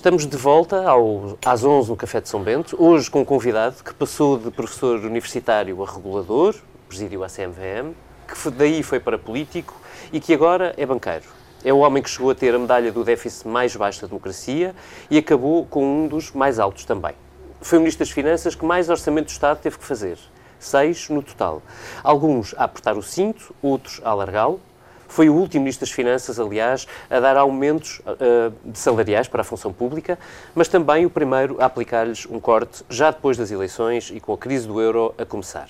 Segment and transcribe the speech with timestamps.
[0.00, 3.84] Estamos de volta ao, às 11 no Café de São Bento, hoje com um convidado
[3.84, 6.56] que passou de professor universitário a regulador,
[6.88, 7.92] presidiu a CMVM,
[8.26, 9.76] que daí foi para político
[10.10, 11.26] e que agora é banqueiro.
[11.62, 14.74] É o homem que chegou a ter a medalha do déficit mais baixo da democracia
[15.10, 17.12] e acabou com um dos mais altos também.
[17.60, 20.16] Foi o Ministro das Finanças que mais orçamento do Estado teve que fazer.
[20.58, 21.60] Seis no total.
[22.02, 24.62] Alguns a apertar o cinto, outros a alargá-lo,
[25.10, 29.44] foi o último Ministro das Finanças, aliás, a dar aumentos uh, de salariais para a
[29.44, 30.18] função pública,
[30.54, 34.38] mas também o primeiro a aplicar-lhes um corte já depois das eleições e com a
[34.38, 35.68] crise do euro a começar.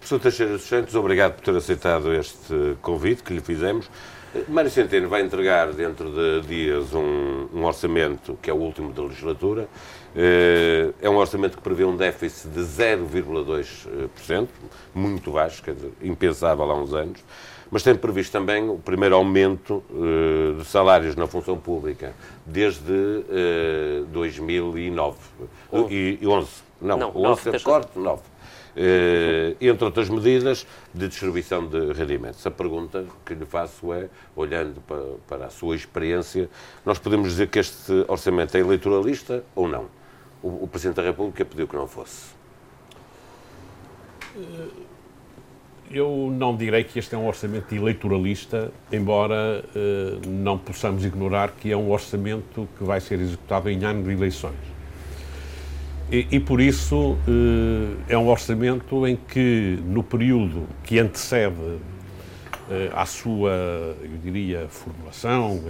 [0.00, 3.88] Professor Teixeira dos Santos, obrigado por ter aceitado este convite que lhe fizemos.
[4.48, 9.02] Mário Centeno vai entregar dentro de dias um, um, orçamento que é o último da
[9.02, 9.68] legislatura.
[10.16, 14.48] Eh, é um orçamento que prevê um déficit de 0,2%,
[14.92, 17.20] muito baixo, quer dizer, impensável há uns anos
[17.70, 24.04] mas tem previsto também o primeiro aumento uh, de salários na função pública desde uh,
[24.12, 25.18] 2009.
[25.72, 26.48] Uh, e, e 11.
[26.80, 28.22] Não, não 11 é corte, 9.
[28.76, 32.44] Uh, entre outras medidas de distribuição de rendimentos.
[32.46, 36.50] A pergunta que lhe faço é, olhando para, para, a sua experiência,
[36.84, 39.86] nós podemos dizer que este orçamento é eleitoralista ou não?
[40.42, 42.34] O, o Presidente da República pediu que não fosse.
[44.36, 44.93] Uh
[45.90, 51.70] eu não direi que este é um orçamento eleitoralista, embora eh, não possamos ignorar que
[51.70, 54.74] é um orçamento que vai ser executado em ano de eleições.
[56.10, 61.78] E, e por isso eh, é um orçamento em que, no período que antecede
[62.70, 63.50] eh, à sua,
[64.02, 65.60] eu diria, formulação,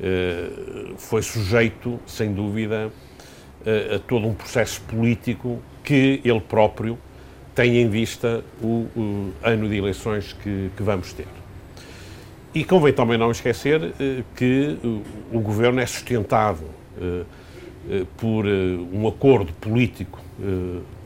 [0.00, 0.50] eh,
[0.96, 2.90] foi sujeito, sem dúvida,
[3.94, 6.98] a todo um processo político que ele próprio
[7.54, 11.28] tem em vista o, o ano de eleições que, que, vamos ter.
[12.54, 16.64] E convém também não esquecer eh, que o, o governo é sustentado
[17.00, 17.22] eh,
[17.90, 20.22] eh, por um acordo político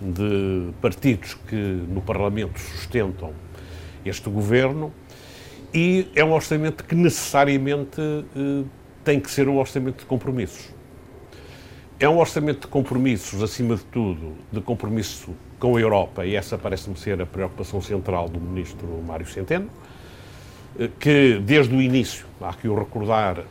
[0.00, 3.33] de partidos que no Parlamento sustentam
[4.03, 4.91] este governo
[5.75, 8.01] e é um orçamento que necessariamente
[9.05, 10.71] tem que ser um orçamento de compromissos.
[12.01, 16.57] É um orçamento de compromissos, acima de tudo, de compromisso com a Europa, e essa
[16.57, 19.69] parece-me ser a preocupação central do ministro Mário Centeno,
[20.79, 23.43] eh, que desde o início, há que o recordar,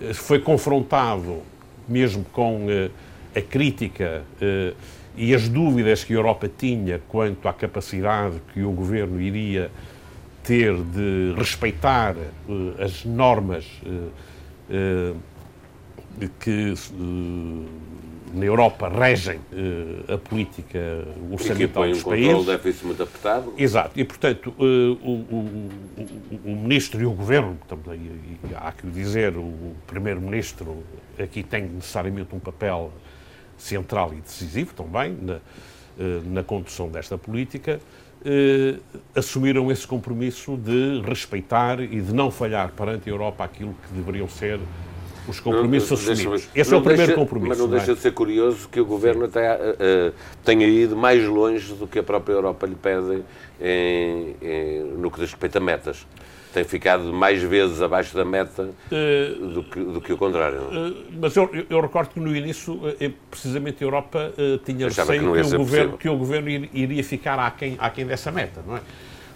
[0.00, 1.38] eh, foi confrontado
[1.88, 2.90] mesmo com eh,
[3.36, 4.24] a crítica
[5.16, 9.70] e as dúvidas que a Europa tinha quanto à capacidade que o governo iria
[10.42, 12.16] ter de respeitar
[12.80, 13.64] as normas
[16.40, 16.74] que
[18.32, 20.78] na Europa regem uh, a política
[21.30, 22.46] orçamental dos um países.
[22.46, 23.52] déficit muito apertado.
[23.56, 23.98] Exato.
[23.98, 25.70] E, portanto, uh, o, o,
[26.44, 28.00] o, Ministro e o Governo, também,
[28.54, 30.84] há que dizer, o Primeiro-Ministro
[31.18, 32.92] aqui tem necessariamente um papel
[33.58, 35.40] central e decisivo também na, uh,
[36.26, 37.80] na condução desta política,
[39.14, 44.28] assumiram esse compromisso de respeitar e de não falhar perante a Europa aquilo que deveriam
[44.28, 44.60] ser
[45.28, 46.48] os compromissos não, assumidos.
[46.54, 47.48] Esse é o primeiro deixa, compromisso.
[47.48, 47.94] Mas não, não deixa é?
[47.94, 50.12] de ser curioso que o Governo tenha, uh,
[50.44, 53.22] tenha ido mais longe do que a própria Europa lhe pede
[53.60, 56.06] em, em, no que diz respeito a metas
[56.52, 60.62] tem ficado mais vezes abaixo da meta uh, do, que, do que o contrário.
[60.62, 62.80] Uh, mas eu, eu, recordo que no início,
[63.30, 64.32] precisamente a Europa
[64.64, 68.64] tinha receio que, que, o governo, que o governo iria ficar aquém, aquém dessa meta,
[68.66, 68.80] não é?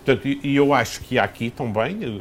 [0.05, 2.21] Portanto, e, e eu acho que há aqui também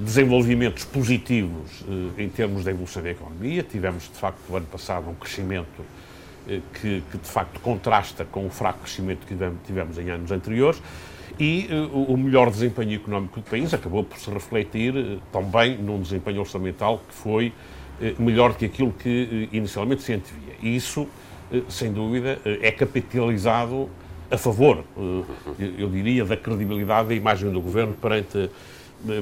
[0.00, 1.84] desenvolvimentos positivos
[2.16, 3.62] eh, em termos da evolução da economia.
[3.62, 5.84] Tivemos, de facto, no ano passado um crescimento
[6.48, 9.36] eh, que, que de facto, contrasta com o fraco crescimento que
[9.66, 10.80] tivemos em anos anteriores
[11.38, 17.02] e o melhor desempenho económico do país acabou por se refletir também num desempenho orçamental
[17.08, 17.52] que foi
[18.20, 20.54] melhor que aquilo que inicialmente se antevia.
[20.62, 21.08] E isso,
[21.68, 23.90] sem dúvida, é capitalizado
[24.30, 24.84] a favor,
[25.58, 28.48] eu diria, da credibilidade da imagem do governo perante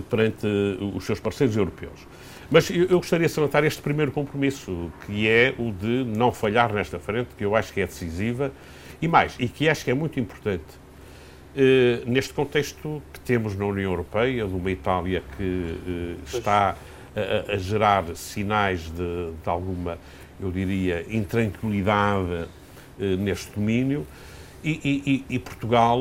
[0.08, 0.46] perante
[0.94, 2.06] os seus parceiros europeus.
[2.50, 6.98] Mas eu gostaria de salientar este primeiro compromisso, que é o de não falhar nesta
[6.98, 8.52] frente, que eu acho que é decisiva,
[9.00, 10.82] e mais, e que acho que é muito importante,
[11.56, 16.76] eh, neste contexto que temos na União Europeia, de uma Itália que eh, está
[17.14, 19.98] a, a, gerar sinais de, de, alguma,
[20.40, 22.48] eu diria, intranquilidade
[22.98, 24.06] eh, neste domínio,
[24.64, 26.00] e, e, e Portugal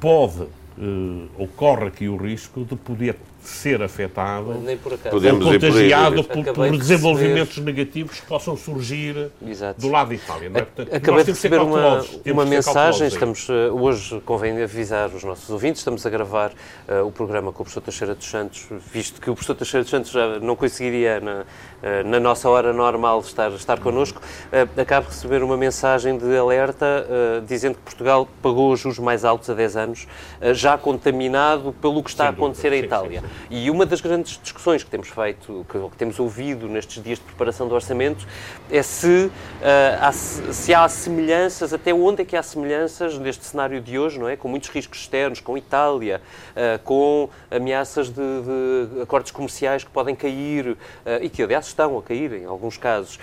[0.00, 0.46] pode
[0.78, 3.16] uh, ocorre aqui o risco de poder
[3.48, 4.98] ser afetado por.
[4.98, 9.80] Podemos ou por aí, contagiado por, por de desenvolvimentos negativos que possam surgir Exato.
[9.80, 10.50] do lado da Itália.
[10.50, 10.62] Não é?
[10.64, 13.10] Portanto, Acabei de receber uma, uma mensagem.
[13.10, 16.52] cautelosos Estamos, eh, hoje, convém avisar os nossos ouvintes, estamos a gravar
[16.88, 19.90] eh, o programa com o professor Teixeira dos Santos, visto que o professor Teixeira dos
[19.90, 21.44] Santos já não conseguiria, na,
[21.82, 24.20] eh, na nossa hora normal, estar, estar connosco.
[24.52, 27.06] Eh, acabo de receber uma mensagem de alerta
[27.46, 30.08] dizendo que Portugal pagou os juros mais altos há 10 anos,
[30.52, 33.22] já contaminado pelo que está a acontecer dúvida, em sim, Itália.
[33.50, 37.24] E uma das grandes discussões que temos feito, que, que temos ouvido nestes dias de
[37.24, 38.26] preparação do orçamento,
[38.70, 39.30] é se,
[39.62, 44.18] ah, há, se há semelhanças, até onde é que há semelhanças neste cenário de hoje,
[44.18, 44.36] não é?
[44.36, 46.20] Com muitos riscos externos, com Itália,
[46.54, 51.98] ah, com ameaças de, de acordos comerciais que podem cair, ah, e que aliás estão
[51.98, 53.18] a cair em alguns casos,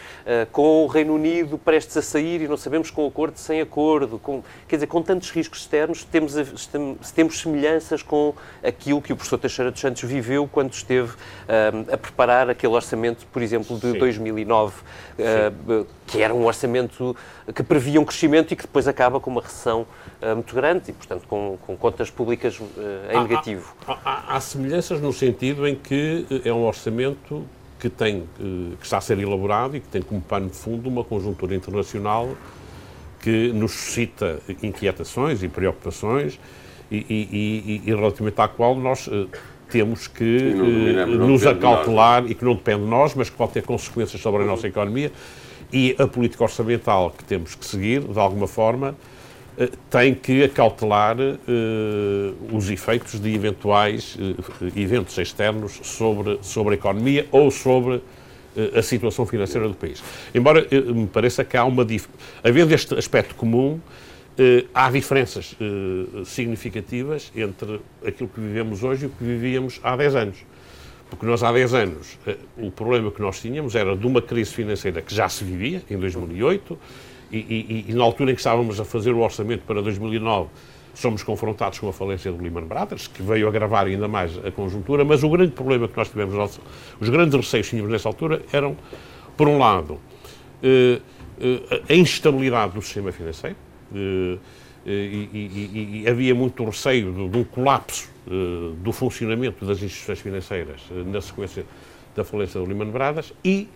[0.51, 4.44] com o Reino Unido prestes a sair e não sabemos com acordo, sem acordo, com,
[4.68, 6.33] quer dizer, com tantos riscos externos, temos,
[7.13, 8.33] temos semelhanças com
[8.63, 11.11] aquilo que o professor Teixeira dos Santos viveu quando esteve
[11.47, 13.97] ah, a preparar aquele orçamento, por exemplo, de Sim.
[14.00, 14.73] 2009,
[15.19, 17.15] ah, que era um orçamento
[17.53, 19.85] que previa um crescimento e que depois acaba com uma recessão
[20.21, 23.73] ah, muito grande e, portanto, com, com contas públicas ah, em Há- negativo.
[23.88, 27.45] Há, há- há semelhanças no sentido em que eh, é um orçamento
[27.79, 30.88] que, tem, eh, que está a ser elaborado e que tem como pano de fundo
[30.88, 32.29] uma conjuntura internacional
[33.21, 36.38] que nos suscita inquietações e preocupações
[36.91, 39.25] e, e- e- e relativamente à qual nós eh,
[39.73, 43.27] temos que não eh, não nos nós, acautelar e que não depende de nós, mas
[43.27, 45.11] que pode ter consequências sobre a nossa economia.
[45.71, 48.95] E a política orçamental que temos que seguir, de alguma forma,
[49.57, 51.35] eh, tem que acautelar eh,
[52.51, 57.99] os efeitos de eventuais eh, eventos externos sobre, sobre a economia ou sobre
[58.55, 60.03] eh, a situação financeira do país.
[60.35, 61.83] Embora me pareça que há uma
[62.43, 63.79] havendo este aspecto comum,
[64.38, 69.95] eh, há diferenças eh, significativas entre aquilo que vivemos hoje e o que vivíamos há
[69.95, 70.38] 10 anos.
[71.09, 74.51] Porque nós há 10 anos, eh, o problema que nós tínhamos era de uma crise
[74.51, 76.77] financeira que já se vivia, em 2008,
[77.31, 80.50] e, e- e na altura em que estávamos a fazer o orçamento para 2009,
[80.95, 85.03] somos confrontados com a falência do Lehman Brothers, que veio agravar ainda mais a conjuntura,
[85.03, 86.59] mas o grande problema que nós tivemos,
[87.00, 88.75] os grandes receios que tínhamos nessa altura eram,
[89.35, 90.00] por um lado,
[91.89, 93.56] a instabilidade do sistema financeiro,
[93.94, 94.40] e,
[94.86, 98.31] e- e- e havia muito receio de, de um colapso eh,
[98.84, 101.66] do funcionamento das instituições financeiras eh, na sequência
[102.16, 103.68] da falência do Lehman Brothers e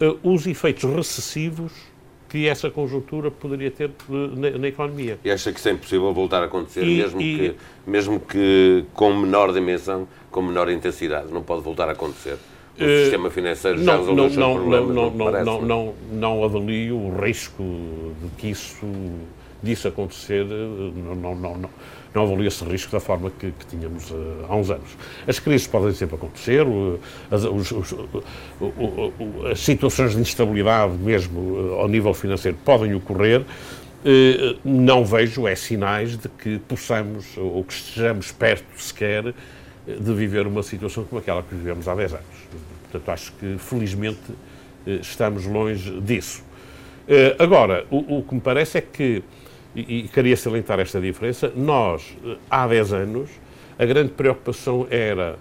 [0.00, 1.72] eh, os efeitos recessivos
[2.28, 5.18] que essa conjuntura poderia ter eh, na, na economia.
[5.24, 7.54] E acha que isso é impossível voltar a acontecer, E- mesmo, e- que,
[7.90, 11.32] mesmo que com menor dimensão, com menor intensidade?
[11.32, 12.36] Não pode voltar a acontecer?
[12.78, 15.94] O Eh, sistema financeiro já Não, resolveu não, não, problemas, não, não, não, parece, não,
[16.12, 16.44] não?
[16.44, 18.86] avalio o risco de que isso
[19.62, 21.70] disso acontecer, eh, não, não, não, não,
[22.14, 24.14] não avalio esse risco da forma que, que tínhamos eh,
[24.48, 24.90] há uns anos.
[25.26, 26.66] As crises podem sempre acontecer,
[27.30, 27.94] as, os- os-
[29.50, 33.42] as situações de instabilidade mesmo ao nível financeiro podem ocorrer,
[34.64, 39.34] não vejo é sinais de que possamos ou que estejamos perto sequer
[39.86, 42.35] de viver uma situação como aquela que vivemos há 10 anos.
[42.90, 44.20] Portanto, acho que felizmente
[44.86, 46.44] eh, estamos longe disso.
[47.08, 49.22] Eh, Agora, o, o que me parece é que,
[49.74, 53.30] e, e queria salientar esta diferença, nós, eh, há 10 anos,
[53.78, 55.36] a grande preocupação era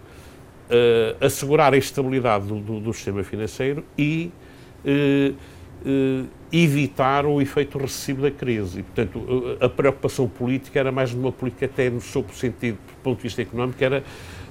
[0.70, 4.32] eh, assegurar a estabilidade do, do- do sistema financeiro e
[4.84, 5.32] eh,
[5.86, 8.80] eh, evitar o efeito recessivo da crise.
[8.80, 13.18] E, portanto, a preocupação política era mais uma política, até no seu sentido, do ponto
[13.18, 14.04] de vista económico, era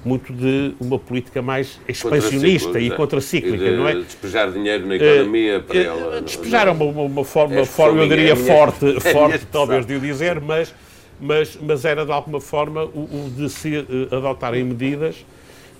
[0.05, 3.95] muito de uma política mais expansionista e Contracíclica, contracíclica, e de não é?
[3.95, 6.21] despejar dinheiro na economia para Eh, ela...
[6.21, 9.47] Despejar é uma, uma, forma, É forma, eu diria, é forte, é minha forte expressão.
[9.51, 10.73] talvez de o dizer, mas,
[11.19, 15.25] mas, mas era de alguma forma o, o de se eh, adotarem medidas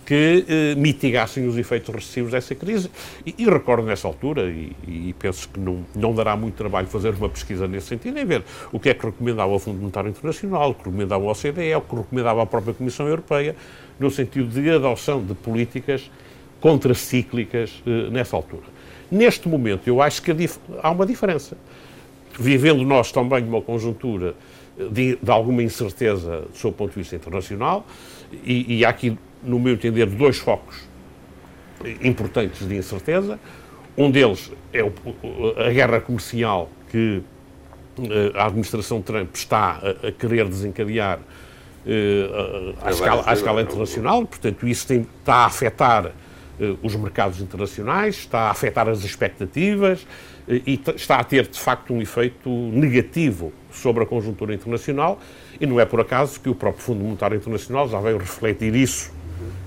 [0.06, 2.90] que eh, mitigassem os efeitos recessivos dessa crise.
[3.26, 7.14] E, e recordo nessa altura, e, e penso que não, não dará muito trabalho fazer
[7.16, 10.70] uma pesquisa nesse sentido, em ver o que é que recomendava o Fundo Monetário Internacional,
[10.70, 13.56] o que recomendava o OCDE, o que recomendava a própria Comissão Europeia,
[14.00, 16.10] no sentido de adoção de políticas
[16.60, 18.64] contracíclicas eh, nessa altura.
[19.12, 20.32] Neste momento, eu acho que
[20.82, 21.58] há uma diferença.
[22.38, 24.36] Vivendo nós também uma conjuntura
[24.92, 27.86] de, de alguma incerteza do seu ponto de vista internacional,
[28.44, 30.76] e, e há aqui, no meu entender, dois focos
[32.04, 33.40] importantes de incerteza.
[33.98, 34.92] Um deles é o-
[35.58, 37.22] a guerra comercial que
[38.02, 41.22] eh, a administração Trump está a, a querer desencadear eh,
[42.82, 46.12] à, É escala, à escala internacional, portanto, isso tem- está a afetar
[46.60, 50.06] eh, os mercados internacionais, está a afetar as expectativas
[50.48, 55.20] eh, e está a ter, de facto, um efeito negativo sobre a conjuntura internacional
[55.60, 59.14] e não é por acaso que o próprio Fundo Monetário Internacional já veio refletir isso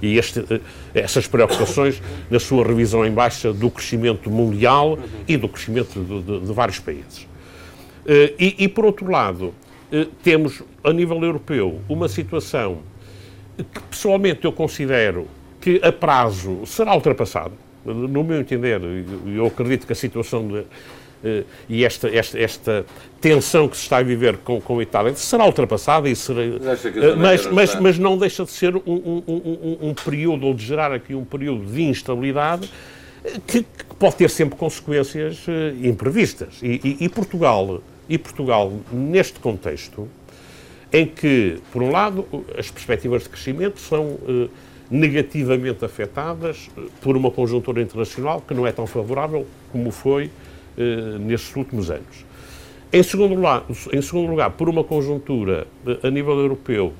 [0.00, 0.60] e este, eh,
[0.94, 6.40] essas preocupações na sua revisão em baixa do crescimento mundial e do crescimento de, de,
[6.46, 7.26] de vários países.
[8.06, 9.67] Eh, e, e, por outro lado, eh,
[10.22, 12.78] temos, a nível europeu, uma situação
[13.56, 15.26] que, pessoalmente, eu considero
[15.60, 17.52] que a prazo será ultrapassada.
[17.84, 18.80] No meu entender,
[19.26, 20.64] eu acredito que a situação de,
[21.18, 22.86] Uh, e esta, esta, esta,
[23.20, 27.16] tensão que se está a viver com, com a Itália será ultrapassada e será, uh,
[27.16, 30.92] mas, mas, mas, não deixa de ser um, um, um, um, período, ou de gerar
[30.92, 32.70] aqui um período de instabilidade
[33.48, 36.60] que, que pode ter sempre consequências uh, imprevistas.
[36.62, 40.08] E, e, e, Portugal, e Portugal, neste contexto,
[40.92, 44.18] em que, por um lado, as perspectivas de crescimento são
[44.90, 46.70] negativamente afetadas
[47.02, 50.30] por uma conjuntura internacional que não é tão favorável como foi
[50.78, 52.24] eh, nestes últimos anos.
[52.90, 56.94] Em segundo, lugar, em segundo lugar, por uma conjuntura eh, a nível europeu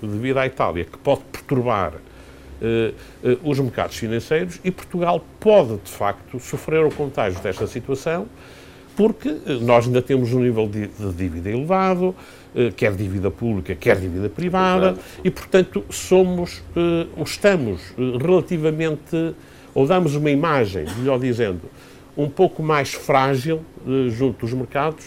[0.00, 2.94] devido à Itália que pode perturbar uh,
[3.42, 8.26] os mercados financeiros e Portugal pode, de facto, sofrer o contágio desta situação
[8.96, 12.14] porque uh, nós ainda temos um nível de, de dívida elevado,
[12.76, 16.62] quer dívida pública, quer dívida privada, e, portanto, somos,
[17.26, 17.82] estamos
[18.20, 19.34] relativamente,
[19.74, 21.62] ou damos uma imagem, melhor dizendo,
[22.16, 23.60] um pouco mais frágil
[24.10, 25.04] junto dos mercados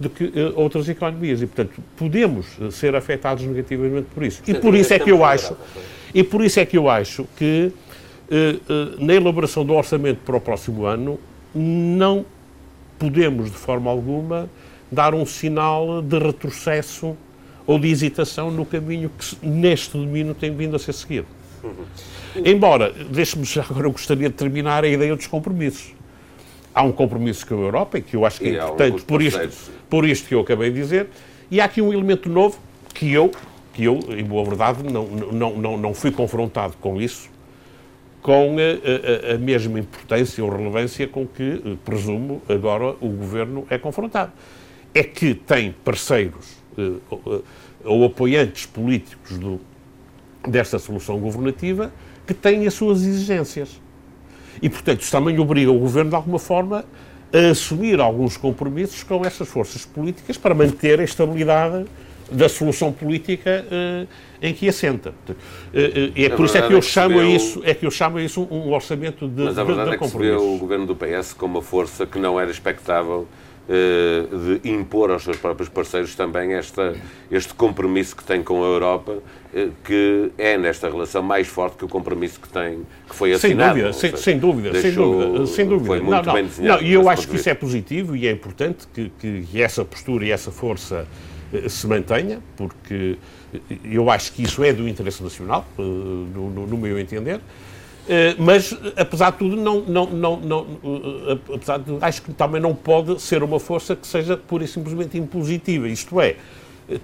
[0.00, 1.42] do que outras economias.
[1.42, 4.40] E portanto podemos ser afetados negativamente por isso.
[4.46, 5.54] E por isso é que eu acho
[6.14, 7.70] e por isso é que eu acho que
[8.98, 11.20] na elaboração do orçamento para o próximo ano
[11.54, 12.24] não
[13.02, 14.48] podemos de forma alguma
[14.90, 17.16] dar um sinal de retrocesso
[17.66, 21.26] ou de hesitação no caminho que neste domínio tem vindo a ser seguido.
[21.64, 21.84] Uhum.
[22.44, 25.94] Embora, deixe-me já agora, eu gostaria de terminar a ideia dos compromissos
[26.74, 29.70] há um compromisso com a Europa, e que eu acho que é importante por isto,
[29.90, 31.08] por isto que eu acabei de dizer,
[31.50, 32.58] e há aqui um elemento novo
[32.94, 33.30] que eu,
[33.74, 37.28] que eu em boa verdade, não, não, não, não fui confrontado com isso,
[38.22, 43.66] com a, a, a, mesma importância ou relevância com que, eh, presumo, agora o Governo
[43.68, 44.32] é confrontado.
[44.94, 47.44] É que tem parceiros eh, ou,
[47.84, 49.60] ou apoiantes políticos do,
[50.48, 51.92] desta solução governativa
[52.24, 53.80] que têm as suas exigências.
[54.60, 56.84] E, portanto, isso também obriga o Governo, de alguma forma,
[57.32, 61.86] a assumir alguns compromissos com essas forças políticas para manter a estabilidade
[62.30, 64.08] da solução política uh,
[64.40, 65.10] em que assenta.
[65.10, 67.90] Uh, uh, é por isso é que eu é chamo a isso, é que eu
[67.90, 70.32] chamo isso um, um orçamento de, Mas a verdade de, de é que se vê
[70.32, 73.26] o governo do PS como uma força que não era expectável
[73.64, 76.94] de impor aos seus próprios parceiros também esta,
[77.30, 79.18] este compromisso que tem com a Europa,
[79.84, 83.74] que é nesta relação mais forte que o compromisso que tem, que foi assinado.
[83.74, 85.86] Sem dúvida, sem, sem dúvida, deixou, sem dúvida, sem dúvida.
[85.86, 86.82] Foi muito não, bem desenhado.
[86.82, 90.26] Não, e eu acho que isso é positivo e é importante que, que essa postura
[90.26, 91.06] e essa força
[91.68, 93.18] se mantenha, porque
[93.84, 97.40] eu acho que isso é do interesse nacional, no, no, no meu entender.
[98.08, 100.66] Eh, mas, apesar de tudo, não, não, não, não,
[101.28, 104.68] eh, apesar de, acho que também não pode ser uma força que seja pura e
[104.68, 105.88] simplesmente impositiva.
[105.88, 106.36] Isto é,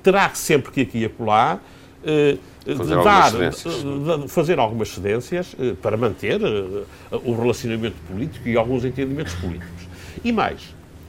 [0.03, 1.61] terá sempre que aqui e acolá
[2.77, 6.41] fazer, dar, algumas fazer algumas cedências para manter
[7.13, 9.87] o relacionamento político e alguns entendimentos políticos.
[10.25, 10.61] E mais,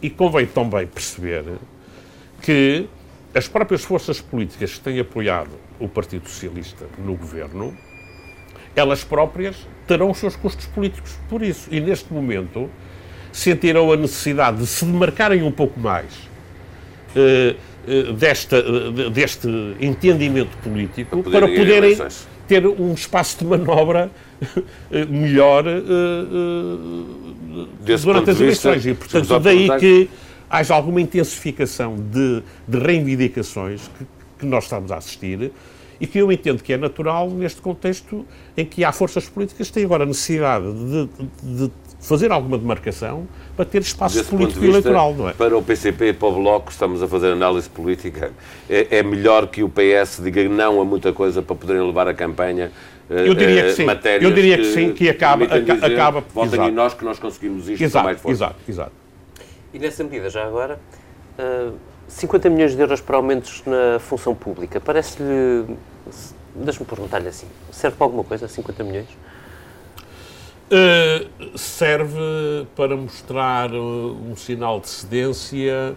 [0.01, 1.43] e convém também perceber
[2.41, 2.87] que
[3.33, 7.75] as próprias forças políticas que têm apoiado o Partido Socialista no governo
[8.75, 9.55] elas próprias
[9.87, 11.67] terão os seus custos políticos por isso.
[11.71, 12.69] E neste momento
[13.31, 16.13] sentirão a necessidade de se demarcarem um pouco mais
[17.15, 17.55] uh,
[17.87, 19.47] uh, desta, uh, deste
[19.79, 21.97] entendimento político para, para poderem
[22.47, 24.09] ter um espaço de manobra
[25.07, 25.63] melhor
[28.03, 28.85] durante as eleições.
[28.87, 30.09] E, portanto, daí que
[30.49, 34.05] haja alguma intensificação de, de reivindicações que,
[34.39, 35.51] que nós estamos a assistir
[36.01, 38.25] e que eu entendo que é natural neste contexto
[38.55, 41.09] em que há forças políticas que têm agora necessidade de,
[41.43, 45.33] de fazer alguma demarcação para ter espaço Desse político vista, eleitoral, não é?
[45.33, 48.31] Para o PCP e para o Bloco, estamos a fazer análise política,
[48.69, 52.13] é, é, melhor que o PS diga não a muita coisa para poderem levar a
[52.13, 52.71] campanha
[53.09, 53.85] eu diria que sim.
[54.21, 57.67] Eu diria que, que sim, que acaba, dizer, acaba votem em nós que nós conseguimos
[57.67, 58.35] isto exato, mais força.
[58.35, 58.91] Exato, exato.
[59.73, 60.79] E nessa medida, já agora,
[61.37, 61.73] uh,
[62.07, 65.77] 50 milhões de euros para aumentos na função pública, parece-lhe
[66.55, 69.07] Deixa-me perguntar-lhe assim: serve para alguma coisa 50 milhões?
[70.71, 75.95] Uh, serve para mostrar uh, um sinal de cedência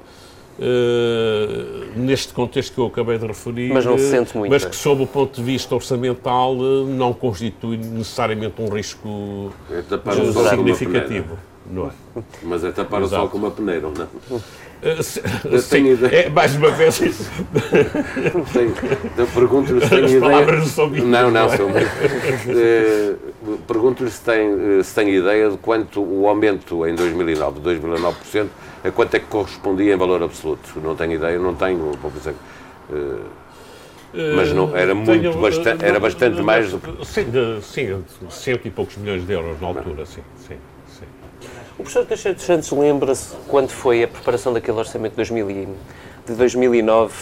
[0.58, 3.72] uh, neste contexto que eu acabei de referir.
[3.72, 4.50] Mas não se sente muito.
[4.50, 9.52] Mas que, sob o ponto de vista orçamental, não constitui necessariamente um risco
[10.48, 11.36] significativo.
[11.70, 11.90] Não é?
[12.42, 14.08] Mas é tapar o sol com uma peneira, não é?
[14.82, 17.00] Uh, sim, é, mais uma vez.
[19.04, 20.44] então, Pergunto-lhe se tem ideia.
[20.44, 26.02] Não, são minhas, não, não, são uh, Pergunto-lhe se tem, se tem ideia de quanto
[26.02, 28.48] o aumento em 2009, de 2,9%,
[28.82, 30.80] a quanto é que correspondia em valor absoluto.
[30.82, 31.92] Não tenho ideia, não tenho.
[32.02, 32.34] Vou dizer,
[32.90, 33.42] uh,
[34.12, 37.06] mas não, era muito, tenho, bastante, era bastante mais do que...
[37.06, 37.24] Sim,
[37.62, 40.56] sim, cento e poucos milhões de euros na altura, sim, sim.
[41.72, 45.74] O professor Teixeira de Santos lembra-se quando foi a preparação daquele orçamento de, 2000,
[46.26, 47.14] de 2009,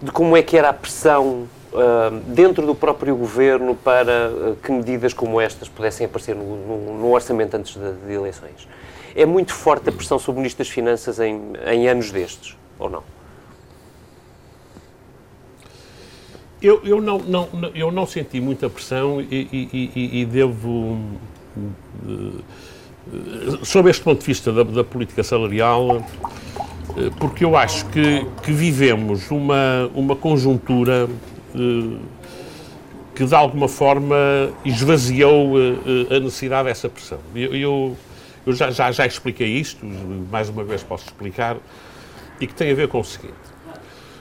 [0.00, 4.70] de como é que era a pressão uh, dentro do próprio governo para uh, que
[4.70, 8.68] medidas como estas pudessem aparecer no, no, no orçamento antes de, de, eleições?
[9.14, 12.88] É muito forte a pressão sobre o Ministro das Finanças em, em anos destes, ou
[12.88, 13.02] não?
[16.62, 21.00] Eu, eu, não, não, eu não senti muita pressão e, e, e, e devo.
[22.06, 22.40] Uh,
[23.62, 26.04] sob este ponto de vista da, da política salarial,
[26.96, 31.08] eh, porque eu acho que, que vivemos uma, uma conjuntura
[31.54, 31.96] eh,
[33.14, 34.16] que de alguma forma
[34.64, 37.18] esvaziou eh, a necessidade dessa pressão.
[37.34, 37.96] Eu, eu,
[38.46, 39.84] eu já, já, já, expliquei isto,
[40.30, 41.56] mais uma vez posso explicar,
[42.40, 43.34] e que tem a ver com o seguinte.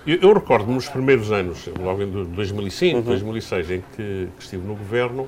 [0.05, 3.03] Eu, eu recordo nos primeiros anos, logo em 2005, uhum.
[3.03, 5.27] 2006, em que, que estive no governo,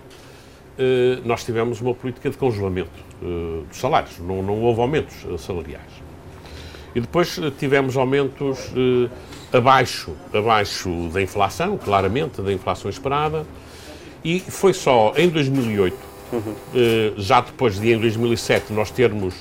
[1.24, 2.90] nós tivemos uma política de congelamento
[3.22, 6.02] uh, dos salários, não, não houve aumentos uh, salariais.
[6.94, 8.70] E depois tivemos aumentos
[9.54, 13.46] abaixo, abaixo da inflação, claramente, da inflação esperada,
[14.22, 15.96] e foi só em 2008,
[16.34, 16.54] uhum.
[17.16, 19.36] já depois de em 2007 nós termos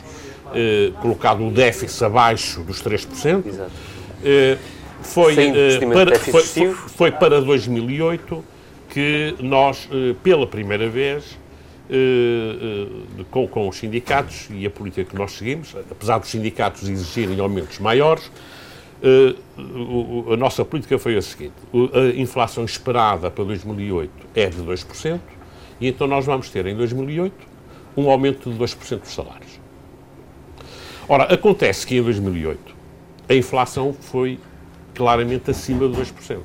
[1.02, 3.72] colocado o déficit abaixo dos 3%, Exato.
[5.02, 5.34] foi,
[5.92, 8.44] para, foi, foi, foi para 2008
[8.90, 9.88] que nós,
[10.23, 11.38] pela primeira vez,
[11.92, 12.87] eh,
[13.18, 17.40] eh, com, com os sindicatos e a política que nós seguimos, apesar dos sindicatos exigirem
[17.40, 18.30] aumentos maiores,
[19.02, 19.35] eh,
[20.32, 21.54] a nossa política foi a seguinte:
[21.92, 25.20] a inflação esperada para 2008 é de 2%,
[25.80, 27.35] e então nós vamos ter em 2008
[27.97, 29.59] um aumento de 2% dos salários.
[31.09, 32.73] Ora, acontece que em 2008
[33.28, 34.38] a inflação foi
[34.94, 36.38] claramente acima de 2%.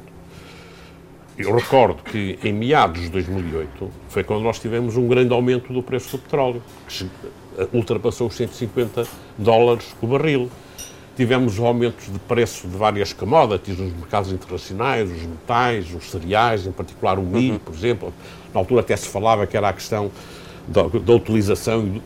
[1.38, 5.84] Eu recordo que em meados de 2008 foi quando nós tivemos um grande aumento do
[5.84, 7.10] preço do petróleo, que
[7.74, 9.06] ultrapassou os 150
[9.38, 10.50] dólares o barril.
[11.18, 16.72] Tivemos aumentos de preço de várias commodities nos mercados internacionais, os metais, os cereais, em
[16.72, 17.60] particular o milho, uhum.
[17.60, 18.14] por exemplo.
[18.54, 20.12] Na altura até se falava que era a questão
[20.68, 22.02] da, da utilização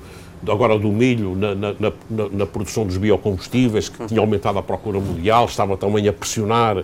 [0.48, 1.92] agora do milho na, na, na,
[2.32, 6.84] na, produção dos biocombustíveis, que tinha aumentado a procura mundial, estava também a pressionar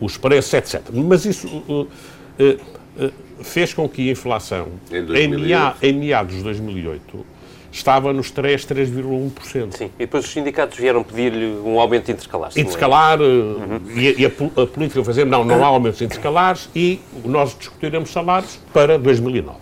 [0.00, 0.82] os preços, etc.
[0.92, 7.26] Mas isso uh, uh, fez com que a inflação, em, em, meados de 2008,
[7.70, 9.76] estava nos 3, 3,1%.
[9.76, 12.50] Sim, e depois os sindicatos vieram pedir-lhe um aumento intercalar.
[12.56, 13.80] Intercalar, uhum.
[13.94, 18.58] e, e a, a, política fazer, não, não há aumentos intercalares e nós discutiremos salários
[18.72, 19.58] para 2009.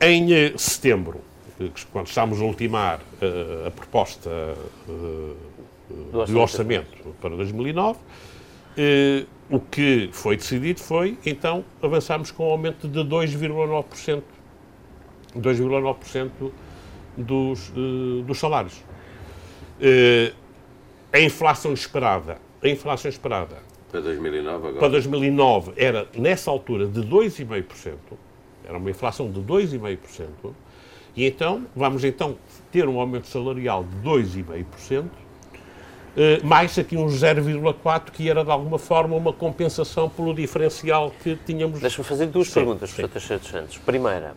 [0.00, 1.20] Em setembro,
[1.92, 3.00] quando estamos a ultimar
[3.66, 4.30] a proposta
[6.10, 6.40] do orçamento.
[6.40, 7.98] orçamento para 2009.
[8.76, 14.22] Eh, o que foi decidido foi, então, avançarmos com um aumento de 2,9%.
[15.36, 16.52] 2,9%
[17.16, 18.82] dos, eh, dos salários.
[19.80, 20.32] Eh,
[21.12, 23.58] a inflação esperada, a inflação esperada
[23.90, 24.78] para 2009 agora.
[24.78, 27.96] Para 2009 era nessa altura de 2,5%,
[28.64, 30.54] era uma inflação de 2,5%,
[31.14, 32.38] e então vamos então
[32.70, 35.21] ter um aumento salarial de 2,5%, Uh,
[36.42, 41.80] mais aqui uns 0,4 que era de alguma forma uma compensação pelo diferencial que tínhamos.
[41.80, 43.08] Deixa-me fazer duas sim, perguntas, Sr.
[43.08, 43.78] Teixeira dos Santos.
[43.78, 44.34] Primeira,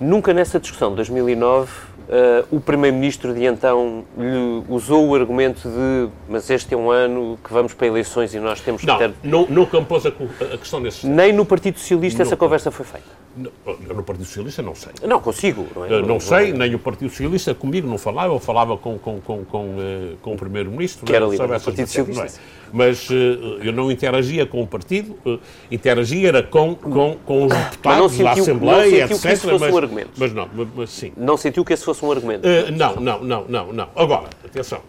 [0.00, 1.70] nunca nessa discussão de 2009
[2.08, 7.38] uh, o Primeiro-Ministro de então lhe usou o argumento de mas este é um ano
[7.42, 9.12] que vamos para eleições e nós temos que não, ter...
[9.22, 11.06] Não, nunca me pôs a, a questão desse...
[11.06, 12.28] Nem no Partido Socialista nunca.
[12.28, 13.23] essa conversa foi feita?
[13.36, 14.92] No, no Partido Socialista não sei.
[15.02, 15.66] Não, consigo.
[15.74, 16.02] Não, é?
[16.02, 19.66] não sei, nem o Partido Socialista comigo não falava, eu falava com, com, com, com,
[19.70, 21.04] uh, com o Primeiro-Ministro.
[21.04, 22.26] Que era líder do Partido Socialista.
[22.26, 22.64] É?
[22.72, 23.14] Mas uh,
[23.60, 28.24] eu não interagia com o partido, uh, interagia era com, com, com os deputados sentiu,
[28.24, 29.20] da Assembleia, etc.
[29.20, 30.10] Que isso fosse mas, um argumento.
[30.16, 31.12] mas não, mas, mas, sim.
[31.16, 32.46] Não sentiu que esse fosse um argumento?
[32.76, 33.88] não, não, não, não, não.
[33.96, 34.80] Agora, atenção,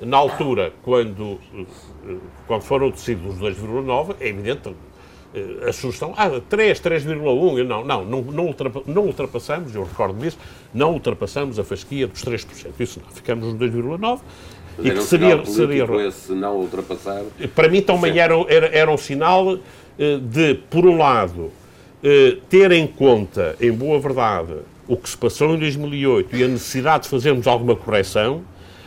[0.00, 1.38] na altura, quando,
[2.46, 4.74] quando foram decididos os 2,9, é evidente
[5.66, 10.38] a sugestão, ah, 3, 3,1, não, não, não, não, ultrapa, não ultrapassamos, eu recordo disso,
[10.72, 14.20] não ultrapassamos a fasquia dos 3%, isso não, ficamos nos 2,9%,
[14.78, 17.22] e que seria, seria esse não ultrapassar.
[17.54, 19.58] Para mim também era, era, era um sinal
[19.98, 21.50] eh, de, por um lado,
[22.02, 24.54] eh, ter em conta, em boa verdade,
[24.86, 28.42] o que se passou em 2008 e a necessidade de fazermos alguma correção,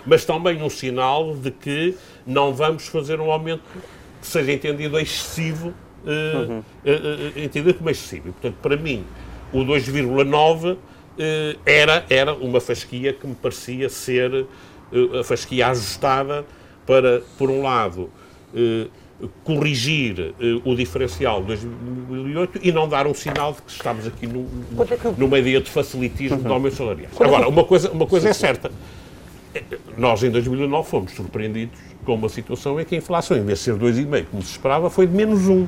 [0.06, 3.64] mas também um sinal de que não vamos fazer um aumento
[4.22, 5.74] que seja entendido excessivo,
[6.08, 6.60] uh, uhum.
[6.60, 8.30] uh, entendido como excessivo.
[8.30, 9.04] E, portanto, para mim,
[9.52, 10.78] o 2,9
[11.66, 14.46] era, era uma fasquia que me parecia ser
[15.20, 16.46] a fasquia ajustada
[16.86, 18.12] para, por um lado,
[19.44, 24.44] corrigir o diferencial de 2008 e não dar um sinal de que estamos aqui no,
[24.44, 26.44] no, é numa ideia de facilitismo uhum.
[26.44, 27.12] de aumento salarial.
[27.20, 28.70] É Agora, uma coisa, uma coisa é certa.
[29.98, 33.66] Nós, em 2009, fomos surpreendidos com uma situação em que a inflação, em vez de
[33.66, 35.68] ser 2,5, como se esperava, foi de menos 1.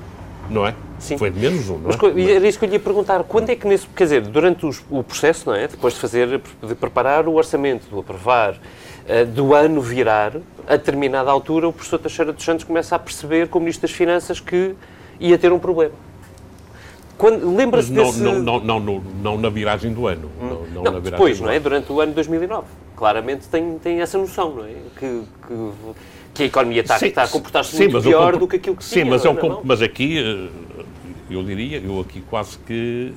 [0.49, 0.73] Não é?
[0.97, 1.17] Sim.
[1.17, 1.97] Foi de menos 1, não é?
[2.01, 3.23] Mas, era isso que eu lhe ia perguntar.
[3.23, 5.67] Quando é que, nesse, quer dizer, durante os, o processo, não é?
[5.67, 10.33] Depois de fazer, de preparar o orçamento, de o aprovar, uh, do ano virar,
[10.67, 14.39] a determinada altura, o professor Teixeira dos Santos começa a perceber, como Ministro das Finanças,
[14.39, 14.75] que
[15.19, 15.93] ia ter um problema.
[17.43, 18.21] Lembra-se não, desse...
[18.21, 20.31] Não, não, não, não, não, na viragem do ano.
[20.41, 20.47] Hum.
[20.73, 21.59] Não, não, não depois, não é?
[21.59, 22.65] Durante o ano de 2009.
[22.95, 24.73] Claramente tem, tem essa noção, não é?
[24.97, 25.71] Que, que,
[26.39, 29.04] que a economia está, sim, está a comportar-se muito pior do que aquilo que sim,
[29.04, 29.06] tinha.
[29.06, 30.47] Sim, mas, eu, mas aqui, eh,
[31.30, 33.12] eu diria, eu aqui quase que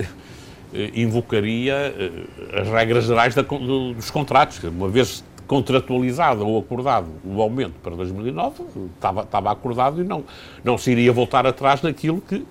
[0.75, 4.61] eh, invocaria eh, as regras gerais da, dos contratos.
[4.65, 10.25] Uma vez contratualizado ou acordado o aumento para 2009, estava, estava acordado e não,
[10.65, 12.45] não se iria voltar atrás naquilo que,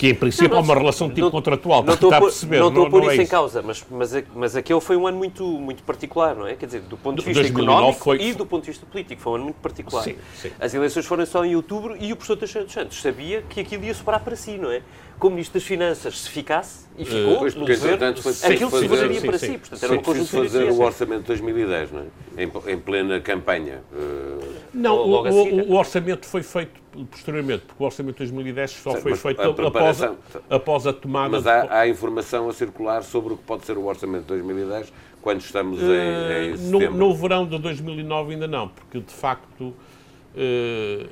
[0.00, 1.84] que em princípio é uma relação tipo não, contratual.
[1.84, 4.24] Não estou a pôr, não estou a pôr isso, é isso em causa, mas, mas,
[4.34, 6.54] mas aquele foi um ano muito, muito particular, não é?
[6.54, 8.18] Quer dizer, do ponto de vista económico foi...
[8.22, 10.02] e do ponto de vista político, foi um ano muito particular.
[10.02, 10.50] Sim, sim.
[10.58, 13.84] As eleições foram só em outubro e o professor Teixeira dos Santos sabia que aquilo
[13.84, 14.80] ia sobrar para si, não é?
[15.20, 18.88] Como Ministro das Finanças, se ficasse, e ficou, uh, pois, no governo, foi, aquilo se
[18.88, 19.58] sobraria para si.
[19.58, 22.42] Portanto, era uma conjuntura fazer o orçamento de 2010, não é?
[22.42, 23.82] Em, em plena campanha.
[23.92, 26.80] Uh, não, o, o, o, orçamento foi feito
[27.10, 30.14] posteriormente, porque o orçamento de 2010 só foi feito após a,
[30.48, 31.28] após a tomada...
[31.28, 34.92] Mas há, há, informação a circular sobre o que pode ser o orçamento de 2010
[35.20, 36.90] quando estamos em, em setembro?
[36.92, 41.08] No, no verão de 2009 ainda não, porque de facto uh,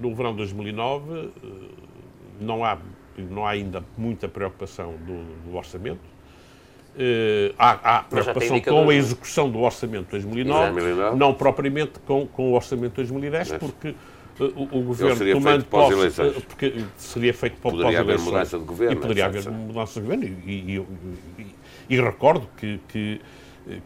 [0.00, 1.30] no verão de 2009 uh,
[2.40, 2.78] não há
[3.18, 6.00] não há ainda muita preocupação do, do orçamento.
[6.94, 12.26] Uh, há, há preocupação com a execução do orçamento de 2009, 2009, não propriamente com,
[12.26, 13.94] com o orçamento de 2010, Mas porque uh,
[14.54, 18.92] o, o governo tomando posse, uh, porque seria feito para poderia haver mudança de governo,
[18.92, 20.24] e poderia haver mudança de governo.
[20.24, 20.86] E, e,
[21.38, 21.46] e,
[21.88, 23.20] e recordo que, que,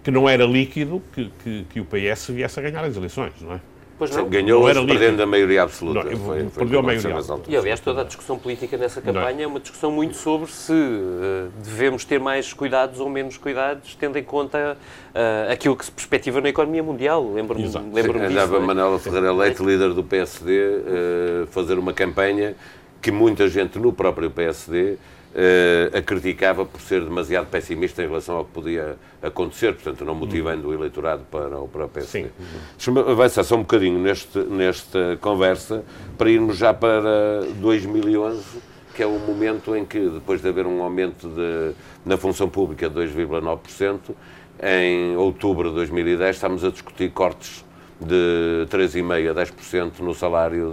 [0.02, 3.52] que, não era líquido que, que, que o PS viesse a ganhar as eleições, não
[3.52, 3.60] é?
[3.98, 4.28] Pois não.
[4.28, 6.04] Ganhou não era perdendo a maioria absoluta.
[6.04, 7.50] Não, foi, foi perdeu a maioria absoluta.
[7.50, 11.50] E aliás, toda a discussão política nessa campanha é uma discussão muito sobre se uh,
[11.62, 16.40] devemos ter mais cuidados ou menos cuidados, tendo em conta uh, aquilo que se perspectiva
[16.40, 17.32] na economia mundial.
[17.32, 18.30] Lembro-me lembro disso.
[18.30, 18.61] Andava é?
[18.61, 22.54] Manuela Ferreira Leite, líder do PSD, uh, eh, fazer uma campanha
[23.00, 24.96] que muita gente no próprio PSD
[25.37, 30.14] uh, a criticava por ser demasiado pessimista em relação ao que podia acontecer, portanto, não
[30.14, 32.31] motivando o eleitorado para o próprio PSD.
[32.77, 35.85] Deixa-me avançar só um bocadinho neste, nesta conversa
[36.16, 40.83] para irmos já para 2011 que é o momento em que, depois de haver um
[40.83, 44.01] aumento de, na função pública de 2,9%,
[44.62, 47.62] em outubro de 2010 estamos a discutir cortes
[48.01, 50.72] de 3,5% a 10% no salário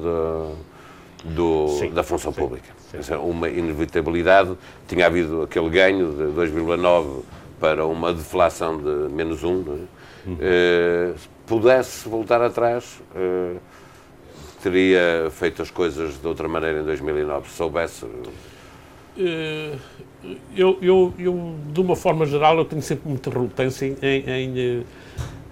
[1.26, 2.40] de, do, da função sim.
[2.40, 2.83] pública.
[3.22, 4.56] Uma inevitabilidade.
[4.88, 7.24] Tinha havido aquele ganho de 2,9
[7.60, 9.48] para uma deflação de menos 1.
[9.48, 9.54] É?
[10.26, 10.34] Uhum.
[10.36, 13.58] Uh, se pudesse voltar atrás, uh,
[14.62, 18.06] teria feito as coisas de outra maneira em 2009, se soubesse.
[18.06, 19.78] Uh,
[20.56, 24.86] eu, eu, eu, de uma forma geral, eu tenho sempre muita relutância em, em,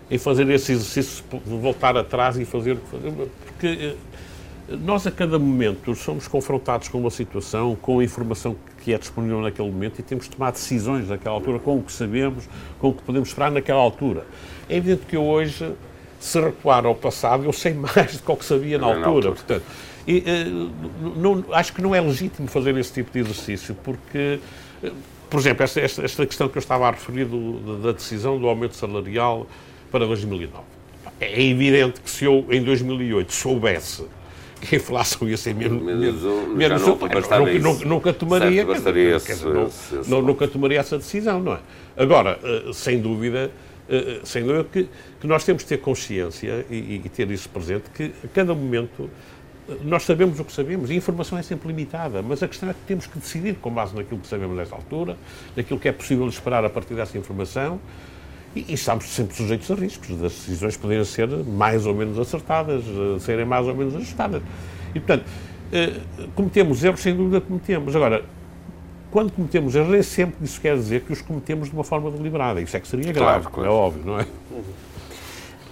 [0.09, 2.77] em fazer esse exercício, de voltar atrás e fazer.
[2.77, 3.95] Porque
[4.79, 9.41] nós, a cada momento, somos confrontados com uma situação, com a informação que é disponível
[9.41, 12.47] naquele momento e temos de tomar decisões naquela altura, com o que sabemos,
[12.79, 14.25] com o que podemos esperar naquela altura.
[14.69, 15.73] É evidente que eu hoje,
[16.19, 19.01] se recuar ao passado, eu sei mais do que o que sabia na altura.
[19.01, 19.31] Na altura.
[19.33, 19.63] Portanto,
[20.07, 20.71] e, uh,
[21.17, 24.39] não, acho que não é legítimo fazer esse tipo de exercício, porque,
[24.83, 24.91] uh,
[25.29, 28.47] por exemplo, esta, esta, esta, questão que eu estava a referir do, da decisão do
[28.47, 29.45] aumento salarial
[29.91, 30.63] para 2009.
[31.19, 34.05] É evidente que se eu, em 2008, soubesse
[34.69, 36.55] que a inflação ia ser menos, menos, menos um,
[37.59, 41.59] nunca, nunca, nunca tomaria, certo, não, esse, não, nunca tomaria essa decisão, não é?
[41.97, 43.51] Agora, eh, sem dúvida,
[43.89, 44.87] eh, sem dúvida que,
[45.19, 49.09] que nós temos de ter consciência e, e, ter isso presente, que a cada momento
[49.67, 52.69] eh, nós sabemos o que sabemos e a informação é sempre limitada, mas a questão
[52.69, 55.17] é que temos que decidir com base naquilo que sabemos nesta altura,
[55.55, 57.79] naquilo que é possível esperar a partir dessa informação
[58.55, 62.83] e, e, estamos sempre sujeitos a riscos, das decisões poderem ser mais ou menos acertadas,
[62.83, 64.41] eh, serem mais ou menos ajustadas.
[64.93, 65.25] E, portanto,
[65.71, 65.99] eh,
[66.35, 67.95] cometemos erros, sem dúvida cometemos.
[67.95, 68.23] Agora,
[69.09, 72.59] quando cometemos erros, é sempre isso quer dizer que os cometemos de uma forma deliberada.
[72.61, 73.69] Isso é que seria grave, claro, claro.
[73.69, 74.25] é óbvio, não é?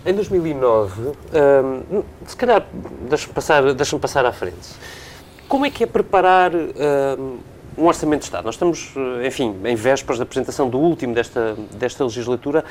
[0.05, 2.65] Em 2009, hum, se calhar,
[3.09, 4.69] deixa-me passar, deixa passar à frente.
[5.49, 7.37] Como é que é preparar hum,
[7.77, 8.45] um orçamento de Estado.
[8.45, 12.63] Nós estamos, eh, enfim, em vésperas da apresentação do último desta, desta legislatura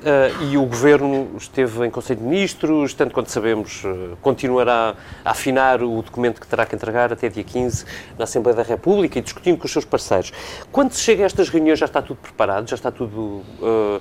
[0.00, 5.30] uh, e o Governo esteve em Conselho de Ministros, tanto quanto sabemos, uh, continuará a
[5.30, 7.84] afinar o documento que terá que entregar até dia 15
[8.18, 10.32] na Assembleia da República e discutindo com os seus parceiros.
[10.70, 13.42] Quando se chega a estas reuniões já está tudo preparado, já está tudo...
[13.60, 14.00] Uh,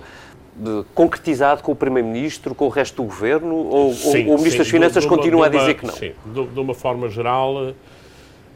[0.53, 3.55] de, concretizado com o Primeiro-Ministro, com o resto do Governo?
[3.55, 5.93] Ou, sim, ou o Ministro sim, das Finanças continua de a dizer que não?
[5.93, 7.73] Sim, de uma forma geral,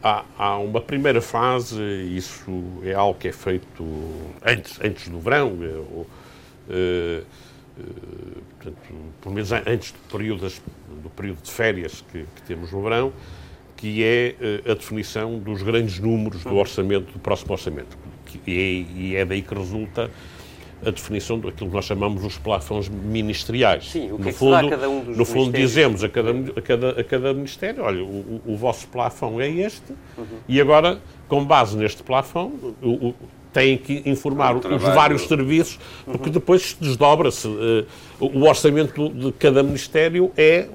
[0.03, 1.81] há, há, uma primeira fase,
[2.15, 2.51] isso
[2.83, 3.83] é algo que é feito
[4.45, 6.07] antes, antes do verão, é, ou,
[6.69, 7.21] é,
[8.59, 8.77] portanto,
[9.21, 10.53] pelo menos antes do período,
[11.03, 13.11] do período de férias que, que, temos no verão,
[13.75, 17.97] que é a definição dos grandes números do orçamento, do próximo orçamento.
[18.45, 20.09] E é, e é daí que resulta
[20.83, 23.91] a definição daquilo que nós chamamos os plafons ministeriais.
[23.91, 26.31] Sim, o que no é que fundo, cada um dos No fundo dizemos a cada,
[26.31, 30.25] a, cada, a cada ministério, olha, o, o vosso plafão é este, uhum.
[30.47, 33.15] e agora, com base neste plafão, o, o,
[33.53, 36.33] têm que informar os vários serviços, porque uhum.
[36.33, 37.47] depois desdobra-se.
[37.47, 37.85] Uh,
[38.19, 40.67] o orçamento de cada ministério é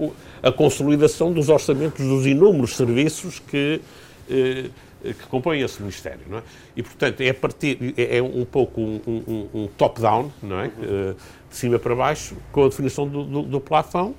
[0.42, 3.80] a consolidação dos orçamentos dos inúmeros serviços que...
[5.02, 6.20] Uh, que compõem esse Ministério.
[6.28, 6.42] Não é?
[6.76, 10.64] E, portanto, é, partir, é, é um pouco um, um, um top-down, não é?
[10.66, 11.14] Uhum.
[11.48, 14.14] de cima para baixo, com a definição do, do, do plafão.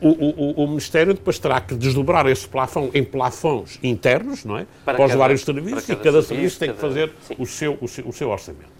[0.00, 4.66] O, o, o, Ministério depois terá que desdobrar esse plafão em plafões internos, não é?
[4.84, 7.76] Para, para cada, os vários serviços, cada e cada serviço, tem que fazer o seu,
[7.80, 8.70] o seu, o, seu, orçamento.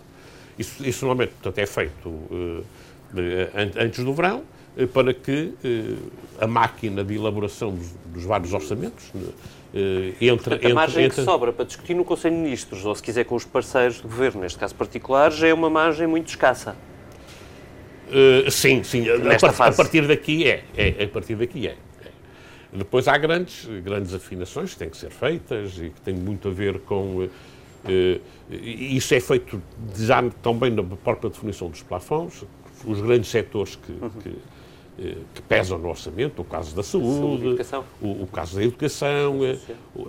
[0.58, 2.64] Isso, isso normalmente portanto, é feito uh,
[3.76, 4.44] antes do verão,
[4.92, 6.10] para que uh,
[6.40, 9.10] a máquina de elaboração dos, dos vários orçamentos
[9.72, 11.16] Uh, entre, Portanto, a margem entre...
[11.16, 14.08] que sobra para discutir no Conselho de Ministros, ou se quiser com os parceiros do
[14.08, 16.74] Governo, neste caso particular, já é uma margem muito escassa.
[18.08, 19.06] Uh, sim, sim.
[19.08, 20.64] A, a, partir daqui é.
[20.76, 21.04] é.
[21.04, 21.76] A partir daqui é.
[22.04, 22.10] é.
[22.72, 26.50] Depois há grandes, grandes afinações que têm que ser feitas e que têm muito a
[26.50, 27.24] ver com.
[27.24, 29.62] Uh, isso é feito
[29.96, 32.44] já também na própria definição dos plafons,
[32.84, 34.10] os grandes setores que, uhum.
[34.10, 34.32] que eh,
[35.34, 37.56] que pesam no orçamento, o caso da saúde,
[38.02, 39.56] o, o, caso da educação, eh,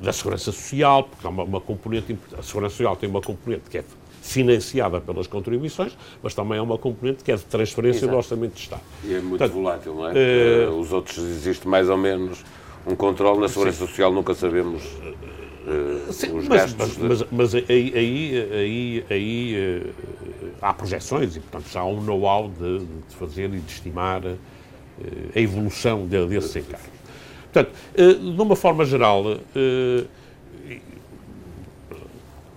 [0.01, 3.77] da segurança social, porque há uma, uma componente, a segurança social tem uma componente que
[3.77, 3.83] é
[4.21, 8.11] financiada pelas contribuições, mas também há uma componente que é de transferência Exato.
[8.11, 8.81] do Orçamento de Estado.
[9.03, 10.67] E é muito Portanto, volátil, não é?
[10.67, 12.43] Uh, Os outros existe mais ou menos
[12.85, 13.87] um controle na Segurança sim.
[13.87, 16.97] Social, nunca sabemos uh, sim, os mas, gastos.
[16.97, 17.27] Mas, de...
[17.31, 22.49] mas, mas, aí, aí, aí, aí uh, há projeções e, portanto, já há um know-how
[22.49, 24.21] de, de, fazer e de estimar
[25.35, 26.89] a evolução desses encargos.
[27.51, 29.23] Portanto, eh, de uma forma geral,
[29.55, 30.05] eh,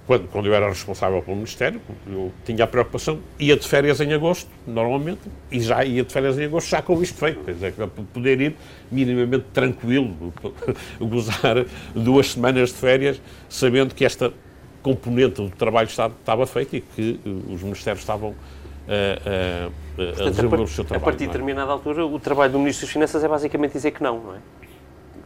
[0.07, 4.13] quando, quando eu era responsável pelo Ministério, eu tinha a preocupação, ia de férias em
[4.13, 7.73] agosto, normalmente, e já ia de férias em agosto já com isto feito, quer dizer,
[7.73, 8.57] para poder ir
[8.91, 10.15] minimamente tranquilo,
[11.01, 14.33] gozar duas semanas de férias, sabendo que esta
[14.83, 18.35] componente do trabalho estava feita e que os Ministérios estavam
[18.89, 21.03] a, a, Portanto, desenvolver o seu trabalho.
[21.03, 21.27] A partir de é?
[21.29, 24.39] determinada altura, o trabalho do Ministro das Finanças é basicamente dizer que não, não é?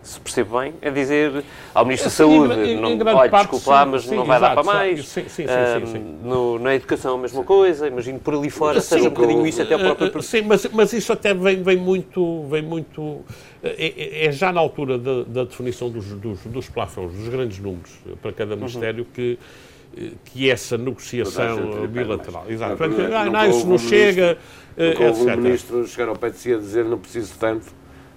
[0.08, 1.44] se percebe bem, é dizer
[1.74, 4.54] ao Ministro da Saúde, em, não, em olha, desculpa lá, mas sim, não vai exato,
[4.54, 5.06] dar para mais.
[5.06, 5.46] Sim, sim,
[5.86, 9.60] sim, no, na educação a mesma coisa, imagino por ali fora, seja um bocadinho isso
[9.60, 10.22] até o próprio...
[10.22, 13.20] Sim, mas, mas isso até vem, vem muito, vem muito
[13.62, 17.58] é, é, é já na altura da, da definição dos, dos, dos plafons, dos grandes
[17.58, 17.90] números
[18.22, 18.60] para cada uhum.
[18.60, 19.10] Ministério uhum.
[19.12, 19.38] que
[20.24, 22.44] que essa negociação bilateral.
[22.48, 22.76] Exato.
[22.76, 24.38] Portanto, não, não, não, isso não chega.
[24.76, 27.66] Nunca houve um ministro chegar ao pé de si a dizer não preciso tanto.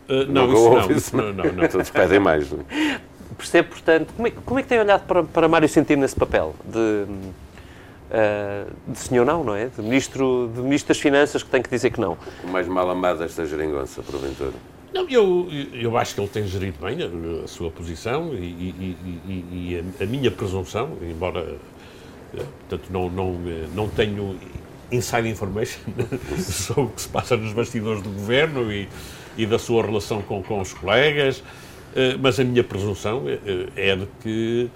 [0.07, 2.51] Uh, não, isso, isso não, não, não, Todos pedem mais.
[2.51, 2.65] Não?
[3.37, 6.53] Percebe, portanto, como é, como é que tem olhado para, para Mário Centeno nesse papel
[6.65, 6.79] de,
[8.11, 9.67] uh, de senhor não, não é?
[9.67, 12.17] De ministro, de ministro das Finanças que tem que dizer que não.
[12.43, 14.53] O mais mal amado esta geringonça, porventura.
[14.93, 18.97] Não, eu, eu acho que ele tem gerido bem a, a sua posição e, e,
[19.25, 21.55] e, e a, a, minha presunção, embora eh,
[22.37, 24.37] portanto, não, não, eh, não tenho
[24.91, 25.81] inside information
[26.37, 28.87] sobre o que se passa nos bastidores do governo e,
[29.37, 31.43] e da sua relação com, com os colegas,
[31.95, 33.23] eh, mas a minha presunção
[33.75, 34.69] é de que,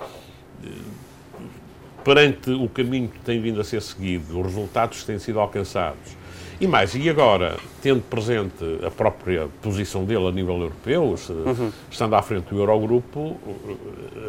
[2.04, 6.16] perante o caminho que tem vindo a ser seguido, os resultados que têm sido alcançados
[6.60, 11.70] e mais, e agora, tendo presente a própria posição dele a nível europeu, se, uhum.
[11.92, 13.38] estando à frente do Eurogrupo,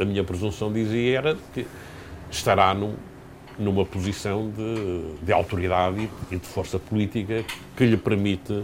[0.01, 1.65] a minha presunção dizia era que
[2.29, 2.95] estará num,
[3.59, 7.45] numa posição de, de autoridade e de força política
[7.77, 8.61] que lhe permite,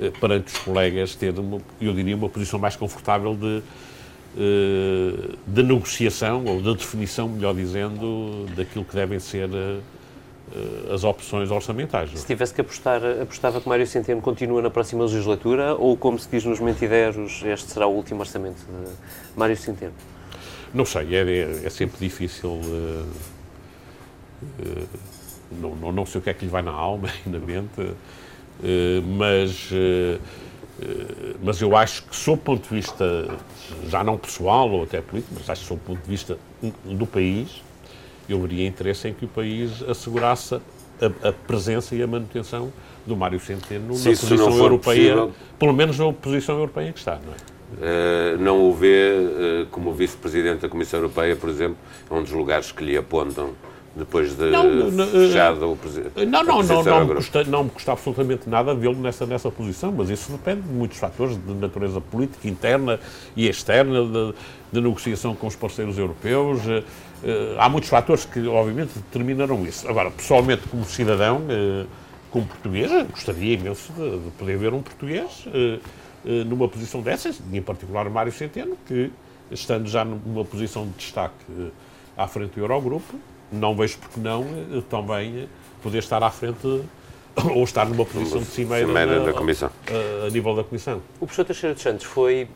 [0.00, 3.62] eh, perante os colegas, ter, uma, eu diria, uma posição mais confortável de,
[4.36, 11.50] uh, de negociação, ou de definição, melhor dizendo, daquilo que devem ser uh, as opções
[11.50, 12.10] orçamentais.
[12.18, 16.28] Se tivesse que apostar, apostava que Mário Centeno continua na próxima legislatura ou, como se
[16.28, 19.92] diz nos mentideros, este será o último orçamento de Mário Centeno?
[20.72, 22.50] Não sei, é, é sempre difícil.
[22.50, 23.06] Uh,
[25.60, 27.80] não, não, não, sei o que é que lhe vai na alma e na mente,
[27.80, 27.94] uh,
[29.06, 29.70] mas,
[31.42, 33.28] mas eu acho que, sob o ponto de vista,
[33.88, 36.38] já não pessoal ou até político, mas acho que, sob o ponto de vista
[36.84, 37.62] do país,
[38.28, 42.72] eu veria interesse em que o país assegurasse a, a presença e a manutenção
[43.06, 45.32] do Mário Centeno Se na posição europeia, possível...
[45.58, 47.52] pelo menos na posição europeia que está, não é?
[47.72, 51.78] Uh, não o vê uh, como vice-presidente da Comissão Europeia, por exemplo,
[52.10, 53.52] é um dos lugares que lhe apontam
[53.94, 56.24] depois de não, não, fechado o presidente.
[56.24, 59.92] Não, não, não, não, me custa, não me custa absolutamente nada vê-lo nessa, nessa posição,
[59.92, 62.98] mas isso depende de muitos fatores de natureza política, interna
[63.36, 64.34] e externa, de,
[64.72, 66.60] de negociação com os parceiros europeus.
[66.64, 66.82] Uh,
[67.58, 69.88] há muitos fatores que, obviamente, determinarão isso.
[69.88, 71.42] Agora, pessoalmente, como cidadão,
[72.30, 75.46] como português, gostaria imenso de, de poder ver um português
[76.24, 79.10] eh, numa posição dessas, e em particular Mário Centeno, que,
[79.50, 81.70] estando já numa posição de destaque eh,
[82.16, 83.18] à frente do Eurogrupo,
[83.52, 85.48] não vejo porque não eh, também
[85.82, 86.66] poder estar à frente
[87.54, 89.70] ou estar numa posição de cimeira, cimeira na, da Comissão.
[89.88, 91.02] A, a, nível da Comissão.
[91.16, 92.48] O professor Teixeira de Santos foi,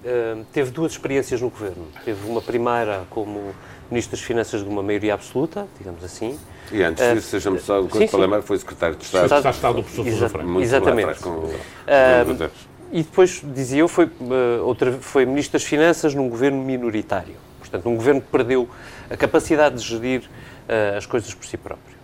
[0.52, 1.86] teve duas experiências no Governo.
[2.04, 3.54] Teve uma primeira como
[3.90, 6.38] Ministro das Finanças de uma maioria absoluta, digamos assim.
[6.72, 9.28] E antes uh, disso, seja-me só para lembrar, foi Secretário de Estado.
[9.28, 11.20] Secretário de Estado do professor Exa Exatamente.
[11.20, 12.50] Com, uh,
[12.92, 17.34] e depois, dizia eu, foi, uh, outra, foi Ministro das Finanças num governo minoritário.
[17.60, 18.68] Portanto, um governo que perdeu
[19.10, 20.22] a capacidade de gerir
[20.68, 21.96] uh, as coisas por si próprio.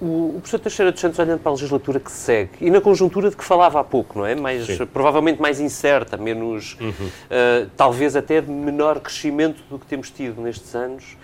[0.00, 3.30] O, o professor Teixeira dos Santos, olhando para a legislatura que segue, e na conjuntura
[3.30, 4.34] de que falava há pouco, não é?
[4.34, 6.90] Mais, provavelmente mais incerta, menos, uhum.
[6.90, 11.16] uh, talvez até de menor crescimento do que temos tido nestes anos,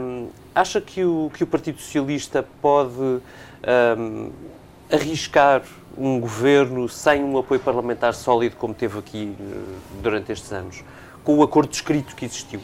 [0.00, 3.20] um, acha que o, que o Partido Socialista pode
[3.98, 4.30] um,
[4.90, 5.62] arriscar
[5.96, 9.54] um governo sem um apoio parlamentar sólido como teve aqui eh,
[10.00, 10.84] durante estes anos,
[11.24, 12.60] com o acordo escrito que existiu?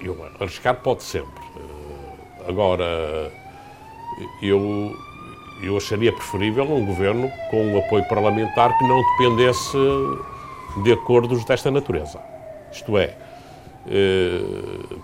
[0.00, 1.42] Eu, arriscar pode sempre.
[1.56, 3.32] Eh, agora,
[4.42, 4.94] eu,
[5.62, 9.76] eu acharia preferível um governo com um apoio parlamentar que não dependesse
[10.82, 12.20] de acordos desta natureza.
[12.70, 13.16] Isto é,
[13.88, 14.40] eh,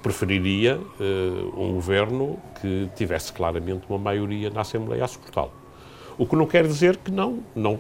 [0.03, 5.53] preferiria uh, um governo que tivesse claramente uma maioria na Assembleia a suportá-lo.
[6.19, 7.79] O que não quer dizer que não, não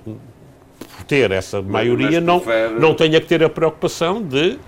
[1.09, 2.41] ter essa maioria não,
[2.79, 4.59] não tenha que ter a preocupação de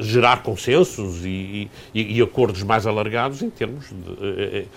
[0.00, 4.68] gerar consensos e, e, e, acordos mais alargados em termos de,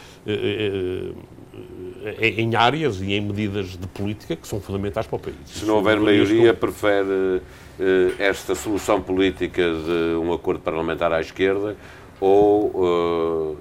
[2.21, 5.35] em áreas e em medidas de política que são fundamentais para o país.
[5.45, 7.41] Se não houver maioria, prefere
[7.79, 11.77] eh, esta solução política de um acordo parlamentar à esquerda
[12.19, 13.57] ou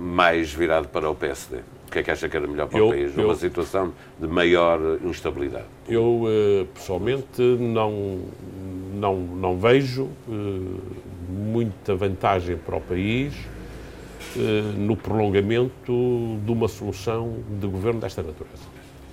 [0.00, 1.58] mais virado para o PSD?
[1.88, 3.94] O que é que acha que era melhor para eu, o país, numa eu, situação
[4.20, 5.64] de maior instabilidade?
[5.88, 8.20] Eu, uh, pessoalmente, não,
[8.94, 10.80] não, não vejo uh,
[11.30, 13.34] muita vantagem para o país
[14.76, 18.62] no prolongamento de uma solução de governo desta natureza.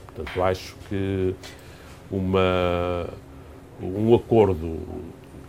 [0.08, 1.34] Portanto, acho que
[2.12, 3.08] uma
[3.82, 4.78] um acordo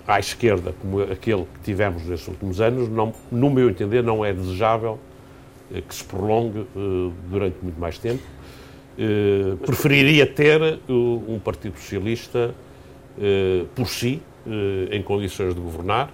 [0.06, 4.32] à esquerda como aquele que tivemos nestes últimos anos, não, no meu entender, não é
[4.32, 5.15] desejável eh,
[5.70, 8.22] que se prolongue uh, durante muito mais tempo.
[8.98, 12.54] Uh, preferiria ter um Partido Socialista
[13.74, 14.20] por si,
[14.90, 16.12] em condições de governar,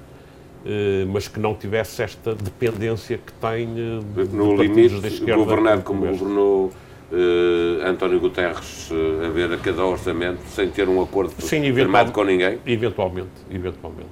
[1.09, 5.35] mas que não tivesse esta dependência que tem de, no limite, da esquerda.
[5.35, 6.73] Governar como governou
[7.13, 12.11] uh, António Guterres uh, a ver a cada orçamento sem ter um acordo Sim, firmado
[12.13, 12.59] com ninguém?
[12.67, 14.09] Eventualmente, eventualmente.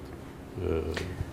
[0.58, 1.29] Uh...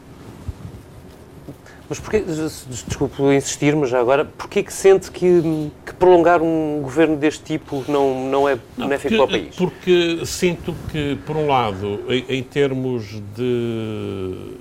[1.89, 2.21] Mas porquê,
[2.67, 7.85] desculpe insistir, mas já agora, porquê que sente que, que, prolongar um governo deste tipo
[7.87, 9.55] não, não é benéfico para o país?
[9.55, 14.51] Porque sinto que, por um lado, em, em termos de,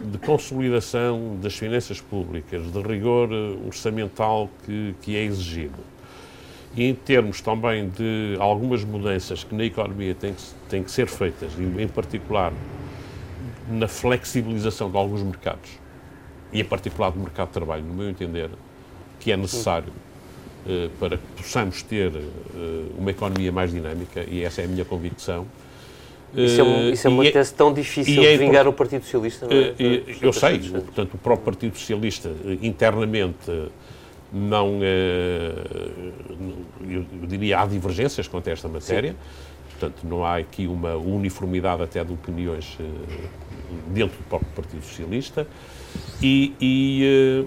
[0.00, 3.28] de consolidação das finanças públicas, de rigor
[3.64, 5.78] orçamental que, que é exigido,
[6.76, 11.06] e em termos também de algumas mudanças que na economia têm que, têm que ser
[11.06, 12.52] feitas, em particular
[13.68, 15.70] na flexibilização de alguns mercados,
[16.52, 18.50] e em particular do mercado de trabalho, no meu entender,
[19.20, 19.92] que é necessário
[20.66, 24.84] uh, para que possamos ter uh, uma economia mais dinâmica, e essa é a minha
[24.84, 25.46] convicção.
[26.34, 29.02] Isso é, um, isso é uma é- tese tão difícil é de vingar o Partido
[29.02, 29.74] Socialista, não é?
[30.20, 32.30] eu sei, portanto, o próprio Partido Socialista
[32.60, 33.70] internamente
[34.30, 34.78] não.
[34.82, 35.54] Eh,
[36.86, 39.16] eu, diria há divergências quanto a esta matéria.
[39.70, 42.76] portanto não há aqui uma uniformidade até de opiniões
[43.86, 45.46] dentro do próprio Partido Socialista
[46.22, 47.46] e, e,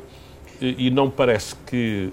[0.62, 2.12] e não parece que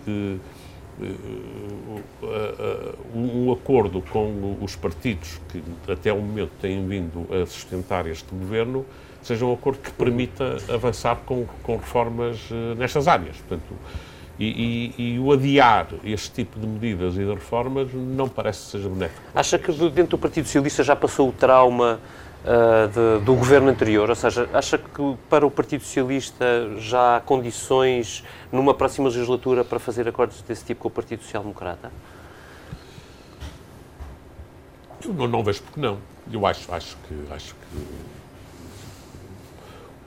[3.15, 8.85] um acordo com os partidos que até o momento têm vindo a sustentar este governo
[9.23, 12.39] seja um acordo que permita avançar com, com reformas
[12.77, 13.37] nestas áreas.
[13.37, 13.75] Portanto,
[14.39, 18.71] e, e, e, o adiar este tipo de medidas e de reformas não parece que
[18.71, 19.21] seja benéfico.
[19.35, 21.99] Acha que dentro do Partido Socialista já passou o trauma
[22.45, 24.09] uh, de, do governo anterior?
[24.09, 26.45] Ou seja, acha que para o Partido Socialista
[26.79, 31.43] já há condições numa próxima legislatura para fazer acordos desse tipo com o Partido Social
[31.43, 31.91] Democrata?
[35.05, 35.99] Eu não, não vejo porque não.
[36.31, 37.79] Eu acho, acho que, acho que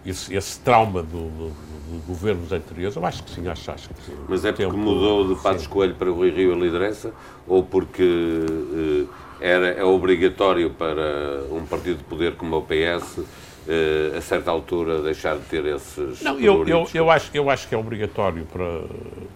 [0.05, 4.01] esse, esse trauma do, do, do, governos anteriores, eu acho que sim, acho, acho que
[4.03, 4.15] sim.
[4.27, 7.13] Mas é porque tempo, mudou de Passos Coelho para Rui Rio a liderança
[7.47, 9.05] ou porque eh,
[9.41, 13.19] era, é obrigatório para um partido de poder como o PS
[13.67, 17.67] eh, a certa altura deixar de ter esses Não, eu, eu, eu, acho, eu acho
[17.67, 18.81] que é obrigatório para,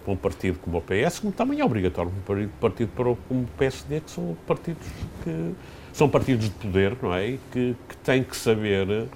[0.04, 3.16] para um partido como o PS, como também é obrigatório para um partido para o,
[3.28, 4.86] como o PSD, que são partidos
[5.22, 5.52] que
[5.92, 7.38] são partidos de poder, não é?
[7.50, 9.08] Que, que têm que saber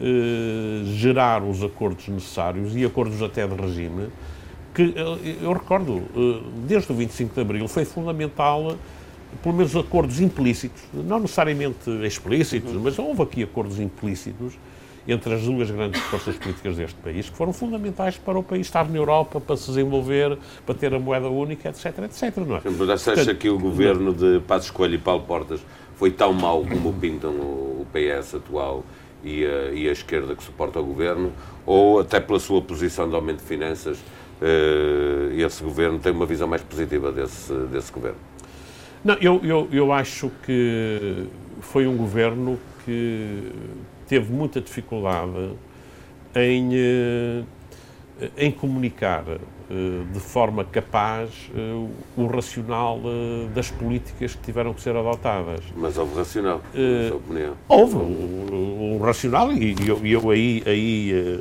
[0.00, 4.08] eh, gerar os acordos necessários e acordos até de regime,
[4.74, 8.76] que eh, eu recordo, eh, desde o 25 de Abril foi fundamental,
[9.42, 14.54] pelo menos acordos implícitos, não necessariamente explícitos, mas houve aqui acordos implícitos
[15.06, 18.88] entre as duas grandes forças políticas deste país, que foram fundamentais para o país estar
[18.88, 22.36] na Europa, para se desenvolver, para ter a moeda única, etc, etc.
[22.46, 22.60] Não é?
[22.64, 25.60] Mas você acha que o governo de Passos Coelho e Paulo Portas
[25.96, 28.84] foi tão mau como pintam o PS atual
[29.24, 31.32] e a, e a esquerda que suporta o governo,
[31.66, 36.48] ou até pela sua posição de aumento de finanças, uh, esse governo tem uma visão
[36.48, 38.18] mais positiva desse, desse governo?
[39.04, 41.26] Não, eu, eu, eu acho que
[41.60, 43.52] foi um governo que
[44.06, 45.50] teve muita dificuldade
[46.34, 47.42] em, eh,
[48.36, 53.00] em comunicar eh, de forma capaz eh, o racional
[53.54, 55.64] das políticas que tiveram que ser adotadas.
[55.76, 57.54] Mas houve racional, na sua opinião?
[57.68, 61.40] Houve o, o racional e eu, eu, aí, aí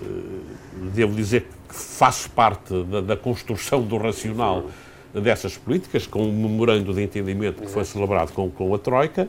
[0.93, 4.65] devo dizer que faço parte da, da construção do racional
[5.13, 9.27] dessas políticas, com um memorando de entendimento que foi celebrado com, com a Troika,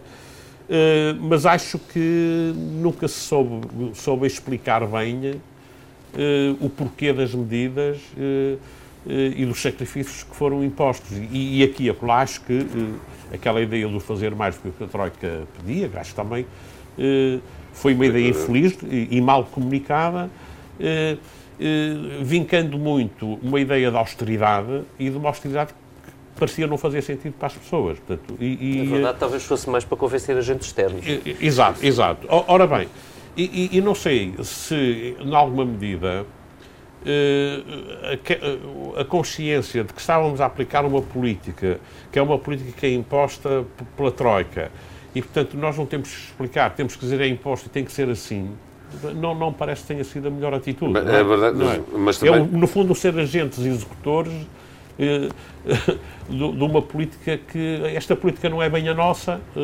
[1.20, 5.40] mas acho que nunca se soube, soube explicar bem
[6.60, 8.56] o porquê das medidas eh,
[9.36, 11.10] e dos sacrifícios que foram impostos.
[11.32, 12.66] E, e aqui, acolá, acho que
[13.32, 16.46] aquela ideia de fazer mais do que a Troika pedia, acho que também
[17.72, 20.30] foi uma ideia infeliz e, e mal comunicada,
[22.22, 27.34] vincando muito uma ideia de austeridade e de uma austeridade que parecia não fazer sentido
[27.34, 27.98] para as pessoas.
[27.98, 31.04] Portanto, e, e, Na verdade, talvez fosse mais para convencer agentes externos.
[31.40, 32.26] Exato, exato.
[32.28, 32.88] Ora bem,
[33.36, 36.26] e, e não sei se, em alguma medida,
[37.04, 38.18] eh,
[38.96, 41.80] a consciência de que estávamos a aplicar uma política,
[42.12, 43.64] que é uma política que é imposta
[43.96, 44.70] pela Troika,
[45.14, 47.92] e, portanto, nós não temos que explicar, temos que dizer é imposto e tem que
[47.92, 48.52] ser assim,
[49.14, 50.93] não, não parece que tenha sido a melhor atitude.
[50.93, 51.20] Mas, é?
[51.20, 51.24] é?
[51.24, 51.80] verdade, não é?
[51.97, 52.34] mas também...
[52.34, 54.32] É, no fundo, ser agentes executores
[54.99, 55.28] eh,
[56.28, 59.61] de, uma política que esta política não é bem a nossa, eh,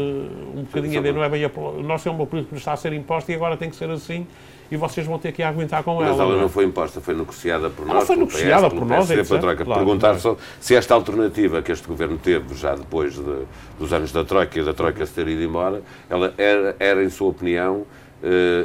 [0.56, 1.50] um bocadinho a não é bem a
[1.82, 4.26] nossa, é uma política que está a ser imposta e agora tem que ser assim
[4.70, 6.10] e vocês vão ter que aguentar com ela.
[6.10, 7.96] Mas ela não foi imposta, foi negociada por nós.
[7.96, 9.64] Ela foi negociada PS, por nós, é Troika.
[9.64, 10.20] Claro, Perguntar claro.
[10.20, 13.44] Só se esta alternativa que este governo teve já depois de,
[13.78, 17.08] dos anos da Troika e da Troika se ter ido embora, ela era, era em
[17.08, 17.86] sua opinião,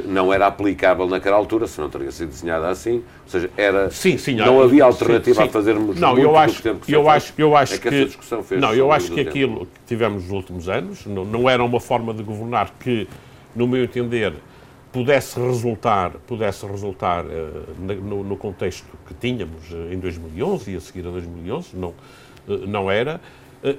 [0.06, 4.18] não era aplicável naquela altura, se não teria sido desenhada assim, ou seja, era sim,
[4.18, 5.48] sim, não havia alternativa sim, sim.
[5.48, 8.06] a fazermos não, eu acho, tempo que eu acho, eu acho é que, que essa
[8.06, 9.28] discussão fez não, eu acho que tempo.
[9.30, 13.06] aquilo que tivemos nos últimos anos não, não era uma forma de governar que,
[13.54, 14.34] no meu entender,
[14.94, 17.28] pudesse resultar, pudesse resultar uh,
[17.78, 21.94] no, no, contexto que tínhamos uh, em 2011 e a seguir a 2011, não,
[22.46, 23.20] não era.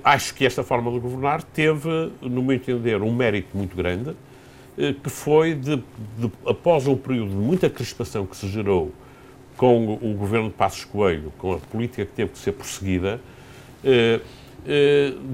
[0.04, 4.14] acho que esta forma de governar teve, no meu entender, um mérito muito grande,
[4.76, 5.78] que foi de,
[6.18, 8.92] de, após um período de muita crispação que se gerou
[9.56, 13.22] com o governo de Passos Coelho, com a política que teve que ser prosseguida,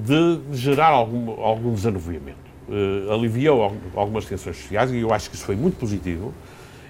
[0.05, 2.51] de gerar algum, algum desanuviamento
[3.11, 6.33] aliviou algumas tensões sociais e eu acho que isso foi muito positivo.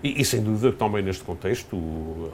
[0.04, 1.78] E, e, sem dúvida também neste contexto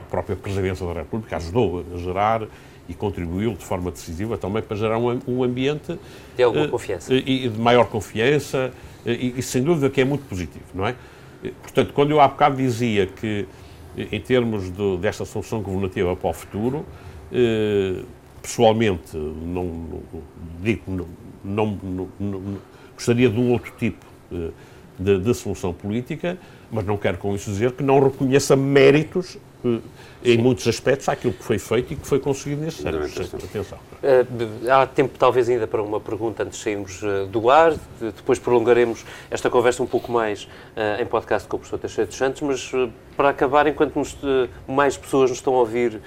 [0.00, 2.42] a própria Presidência da República ajudou a gerar
[2.88, 5.98] e contribuiu de forma decisiva também para gerar um, um ambiente
[6.34, 8.72] de alguma confiança e, de maior confiança
[9.06, 10.94] e, e, sem dúvida que é muito positivo, não é?
[11.62, 13.46] Portanto, quando eu há bocado dizia que
[13.96, 16.84] em termos de, desta solução governativa para o futuro,
[17.32, 18.02] eh,
[18.42, 20.02] pessoalmente não, não
[20.62, 21.06] digo
[21.44, 22.58] não, não, não
[22.94, 24.04] gostaria de um outro tipo
[24.98, 26.38] de, de solução política,
[26.70, 29.80] mas não quero com isso dizer que não reconheça méritos eh,
[30.24, 33.16] em muitos aspectos àquilo que foi feito e que foi conseguido nestes anos.
[33.18, 33.78] Atenção.
[34.02, 37.72] Uh, há tempo, talvez, ainda para uma pergunta antes de sairmos uh, do ar.
[37.72, 42.06] De, depois prolongaremos esta conversa um pouco mais uh, em podcast com o professor Teixeira
[42.06, 42.70] dos Santos, mas
[43.16, 44.16] para acabar, enquanto nos,
[44.66, 46.00] mais pessoas nos estão a ouvir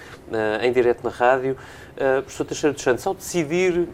[0.62, 1.58] em direto na rádio,
[1.98, 3.88] uh, professor Teixeira dos Santos, ao decidir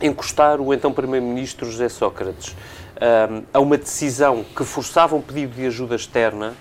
[0.00, 2.54] encostar o então Primeiro-Ministro José Sócrates
[3.52, 6.54] a uma decisão que forçava um pedido de ajuda externa,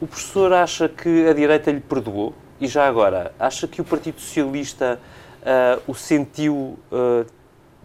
[0.00, 2.34] o professor acha que a direita lhe perdoou?
[2.60, 5.00] E já agora, acha que o Partido Socialista
[5.42, 7.26] uh, o sentiu, uh,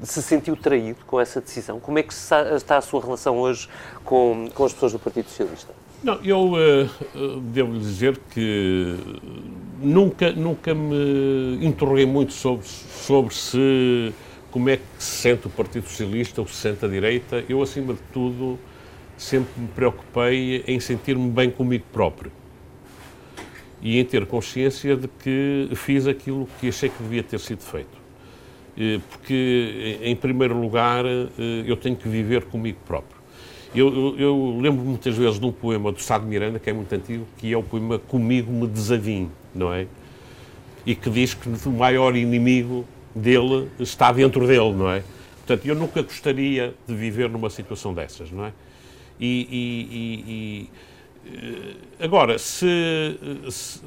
[0.01, 1.79] se sentiu traído com essa decisão?
[1.79, 3.67] Como é que está a sua relação hoje
[4.03, 5.73] com, com as pessoas do Partido Socialista?
[6.03, 8.97] Não, eu uh, devo dizer que
[9.79, 14.13] nunca, nunca me interroguei muito sobre, sobre se
[14.51, 17.43] como é que se sente o Partido Socialista ou se sente a direita.
[17.49, 18.59] Eu, acima de tudo,
[19.23, 22.31] sempre me preocupei em sentir-me bem comigo próprio
[23.81, 28.03] e em ter consciência de que fiz aquilo que achei que devia ter sido feito.
[29.09, 31.05] Porque, em primeiro lugar,
[31.65, 33.21] eu tenho que viver comigo próprio.
[33.75, 36.73] Eu, eu, eu lembro muitas vezes de um poema do Sá de Miranda, que é
[36.73, 39.87] muito antigo, que é o poema Comigo me desavim, não é?
[40.85, 45.03] E que diz que o maior inimigo dele está dentro dele, não é?
[45.37, 48.53] Portanto, eu nunca gostaria de viver numa situação dessas, não é?
[49.19, 50.69] E, e, e, e
[51.25, 53.17] eh, agora, se,
[53.49, 53.81] se,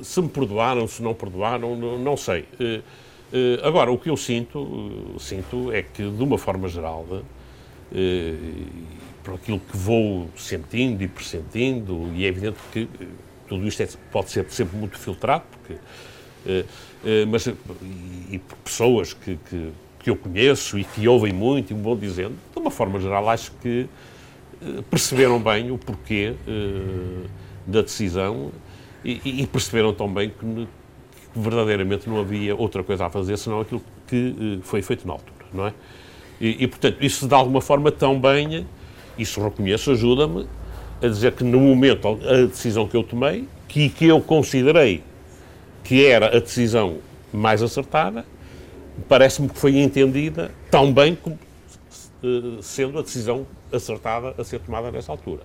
[0.00, 2.44] se, me perdoaram, se não perdoaram, não, não sei.
[2.58, 2.80] Eh,
[3.32, 7.06] eh, agora, o que eu sinto, sinto é que, de uma forma geral,
[9.22, 12.88] por aquilo que vou sentindo e pressentindo, e é evidente que
[13.48, 15.80] tudo isto é, pode ser sempre muito filtrado, porque,
[17.28, 21.82] mas e, por pessoas que, que, que eu conheço e que ouvem muito e me
[21.82, 23.88] vão dizendo, de uma forma geral, acho que
[24.90, 27.28] perceberam bem o porquê uh,
[27.66, 28.50] da decisão
[29.04, 30.68] e, perceberam também que, que,
[31.38, 35.46] verdadeiramente não havia outra coisa a fazer senão aquilo que uh, foi feito na altura,
[35.52, 35.74] não é?
[36.40, 38.66] E, e, portanto, isso de alguma forma também,
[39.18, 40.46] isso reconheço, ajuda-me
[41.02, 45.02] a dizer que no momento, a decisão que eu tomei, que, que eu considerei
[45.82, 46.96] que era a decisão
[47.32, 48.24] mais acertada,
[49.08, 51.38] parece-me que foi entendida tão bem como
[52.62, 55.42] sendo a decisão acertada a ser tomada nessa altura.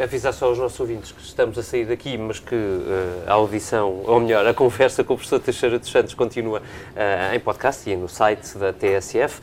[0.00, 4.02] Avisar só aos nossos ouvintes que estamos a sair daqui, mas que uh, a audição,
[4.06, 7.96] ou melhor, a conversa com o professor Teixeira dos Santos continua uh, em podcast e
[7.96, 9.40] no site da TSF.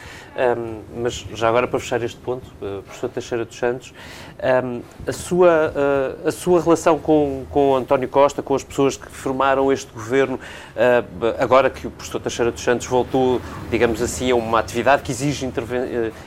[0.57, 3.93] Um, mas já agora para fechar este ponto, uh, professor Teixeira dos Santos,
[4.39, 9.09] um, a, sua, uh, a sua relação com, com António Costa, com as pessoas que
[9.09, 14.35] formaram este governo, uh, agora que o professor Teixeira dos Santos voltou, digamos assim, a
[14.35, 15.51] uma atividade que exige uh,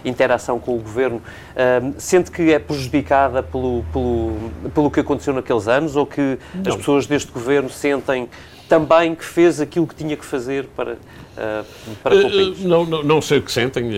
[0.05, 1.23] interação com o governo,
[1.99, 6.71] sente que é prejudicada pelo, pelo, pelo que aconteceu naqueles anos ou que Não.
[6.71, 8.29] as pessoas deste governo sentem
[8.73, 11.67] também que fez aquilo que tinha que fazer para, uh,
[12.03, 12.61] para país?
[12.61, 13.91] Não, não, não, sei o que sentem,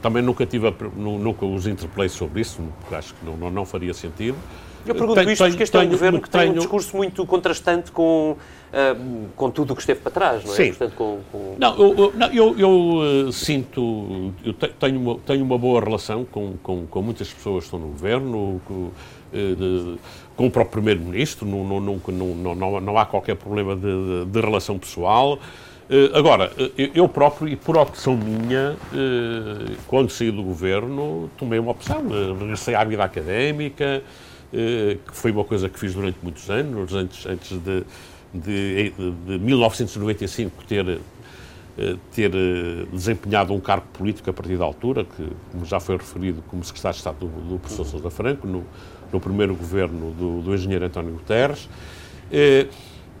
[0.00, 3.92] também nunca, tive a, nunca os interpelei sobre isso, porque acho que não, não faria
[3.92, 4.38] sentido.
[4.86, 6.96] Eu pergunto tenho, isto porque este tenho, é um governo que tenho, tem um discurso
[6.96, 10.56] muito contrastante com, uh, com tudo o que esteve para trás, não é?
[10.56, 10.68] Sim.
[10.68, 11.56] Portanto, com, com...
[11.58, 16.86] Não, eu, eu, eu uh, sinto, eu tenho uma, tenho uma boa relação com, com,
[16.86, 18.90] com muitas pessoas que estão no governo, com,
[19.32, 19.96] de,
[20.36, 24.78] com o próprio Primeiro-Ministro, não, não, não, não, não, há qualquer problema de, de relação
[24.78, 25.38] pessoal.
[25.88, 31.58] Eh, agora, eh, eu próprio, e por opção minha, eh, quando saí do governo, tomei
[31.58, 32.02] uma opção.
[32.38, 34.02] Regressei à vida académica,
[34.50, 37.84] que foi uma coisa que fiz durante muitos anos, antes, antes de,
[38.32, 38.90] de,
[39.26, 41.00] de 1995 ter,
[42.12, 42.30] ter
[42.92, 46.94] desempenhado um cargo político a partir da altura, que, como já foi referido, como secretário
[46.94, 48.64] de Estado do, do professor Sousa Franco, no,
[49.14, 51.68] no primeiro governo do, do engenheiro António Guterres,
[52.32, 52.66] eh,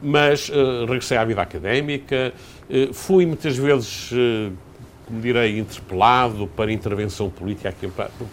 [0.02, 2.34] mas eh, regressei à vida académica,
[2.68, 4.10] eh, fui muitas vezes,
[5.06, 7.72] como direi, interpelado para intervenção política,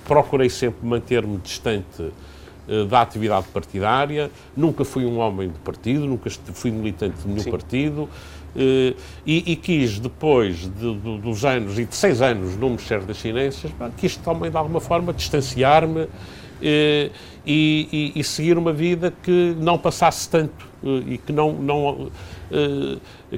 [0.06, 2.12] procurei sempre manter-me distante
[2.90, 7.52] da atividade partidária, nunca fui um homem de partido, nunca fui militante de nenhum Sim.
[7.52, 8.10] partido,
[8.56, 8.96] e,
[9.26, 13.72] e, quis, depois de, de, dos anos, e de seis anos no Ministério das Finanças,
[13.98, 16.08] quis também, de alguma forma, distanciar-me
[16.62, 17.12] e,
[17.46, 20.70] e, e, seguir uma vida que não passasse tanto
[21.08, 22.12] e que não, não,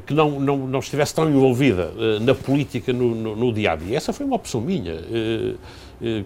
[0.06, 3.98] que não, não, não estivesse tão envolvida na política no, no, no dia a dia.
[3.98, 4.96] Essa foi uma opção minha,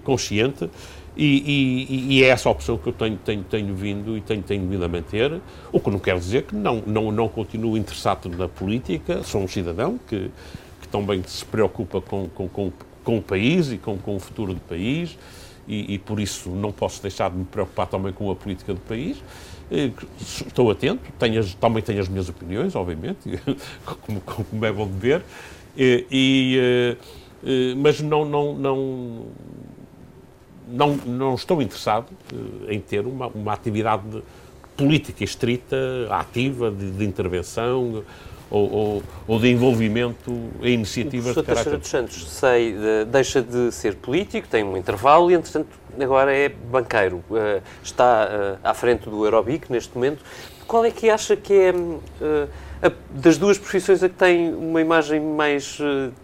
[0.03, 0.69] consciente.
[1.17, 4.67] E, e, e, é essa opção que eu tenho, tenho, tenho vindo e tenho, tenho
[4.67, 5.41] vindo a manter,
[5.71, 9.47] o que não quer dizer que não, não, não continuo interessado na política, sou um
[9.47, 10.29] cidadão que,
[10.79, 12.71] que também se preocupa com, com, com,
[13.03, 15.17] com o país e com, com o futuro do país,
[15.68, 18.80] e, e, por isso não posso deixar de me preocupar também com a política do
[18.80, 19.18] país.
[20.22, 23.20] Estou atento, tenho as, também tenho as minhas opiniões, obviamente,
[23.86, 25.24] como, como é bom de ver,
[25.78, 26.05] e,
[27.43, 29.26] e, mas não, não, não,
[30.68, 32.07] não, não estou interessado
[32.70, 34.24] em ter uma, uma atividade
[34.78, 35.76] política estrita,
[36.11, 38.03] ativa, de, de intervenção,
[38.49, 40.31] ou, ou, ou, de envolvimento
[40.61, 41.77] em iniciativas de caráter...
[41.77, 45.67] dos Santos sei, de, deixa de ser político, tem um intervalo e, entretanto,
[45.99, 47.23] agora é banqueiro.
[47.29, 50.23] Uh, está uh, à frente do Aerobic neste momento.
[50.65, 51.73] Qual é que acha que é,
[52.81, 55.79] a, das duas profissões, a que tem uma imagem mais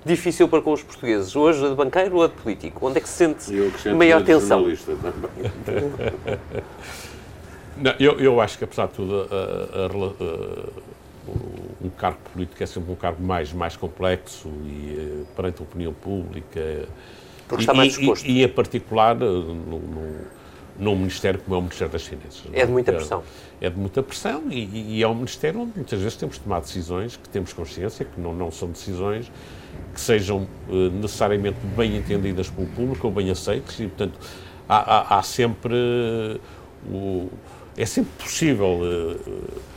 [0.05, 1.33] difícil para com os portugueses?
[1.33, 2.85] Hoje, a de banqueiro ou a de político?
[2.85, 3.53] Onde é que se sente
[3.95, 4.65] maior tensão?
[7.77, 9.35] Não, eu, eu acho que, apesar de tudo, a,
[9.83, 9.87] a, a
[11.81, 15.93] um cargo político é sempre um cargo mais, mais complexo e eh, perante a opinião
[15.93, 16.87] pública.
[17.47, 18.25] Porque está mais disposto.
[18.25, 19.79] E, e, em particular, eh, no,
[20.77, 22.43] num Ministério como é o Ministério das Finanças.
[22.51, 23.23] É de muita pressão.
[23.61, 26.41] É, é de muita pressão e, e, é um Ministério onde muitas vezes temos de
[26.41, 29.31] tomar decisões que temos consciência que não, não são decisões
[29.93, 34.19] que sejam uh, necessariamente bem entendidas pelo público ou bem aceitas e, portanto,
[34.67, 36.39] há, há, há sempre.
[36.87, 37.29] O,
[37.77, 38.79] é sempre possível.
[38.83, 39.72] Eh,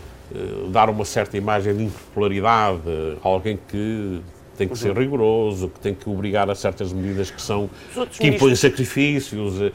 [0.71, 2.83] dar uma certa imagem de impopularidade
[3.23, 4.21] a alguém que
[4.57, 4.77] tem que uhum.
[4.77, 7.71] ser rigoroso, que tem que obrigar a certas medidas que são
[8.19, 9.61] que impõem sacrifícios.
[9.61, 9.73] Uh,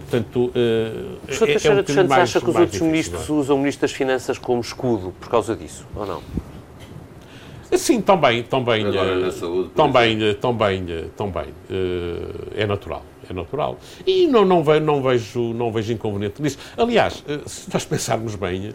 [0.00, 0.52] portanto,
[1.28, 1.46] o Sr.
[1.46, 3.32] Teixeira é um dos Santos acha que os outros difícil, ministros é?
[3.32, 6.20] usam o Ministro das Finanças como escudo por causa disso, ou não?
[7.76, 10.86] Sim, também, também, uh, saúde, também, também,
[11.16, 13.78] também, uh, é natural, é natural.
[14.06, 16.58] E não, não, vejo, não, vejo, não vejo inconveniente nisso.
[16.76, 18.72] Aliás, se nós pensarmos bem, eh,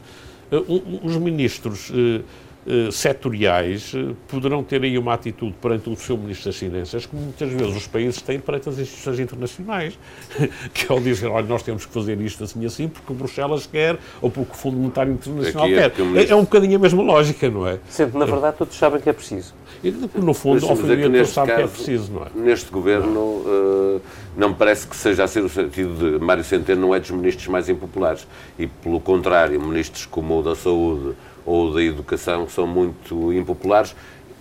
[0.52, 2.22] os ministros eh,
[2.66, 3.94] eh, setoriais
[4.28, 7.88] poderão ter aí uma atitude perante o seu Ministro das Finanças, como muitas vezes os
[7.88, 10.00] países têm perante as instituições internacionais,
[10.74, 13.98] que é o dizer, olha, nós temos que fazer isto assim assim, porque Bruxelas quer,
[14.22, 15.94] ou porque o Fundo Monetário Internacional é quer.
[16.16, 17.80] É, é, um bocadinho a mesma lógica, não é?
[17.89, 19.54] Sempre, na verdade, todos sabem que é preciso.
[19.84, 22.27] E, no fundo, ao fim todos sabem que é preciso, não é?
[22.34, 24.01] Neste governo, uh,
[24.38, 27.11] não me parece que seja a ser o sentido de Mário Centeno não é dos
[27.11, 28.25] ministros mais impopulares.
[28.57, 31.15] E, pelo contrário, ministros como o da Saúde
[31.45, 33.93] ou da Educação são muito impopulares,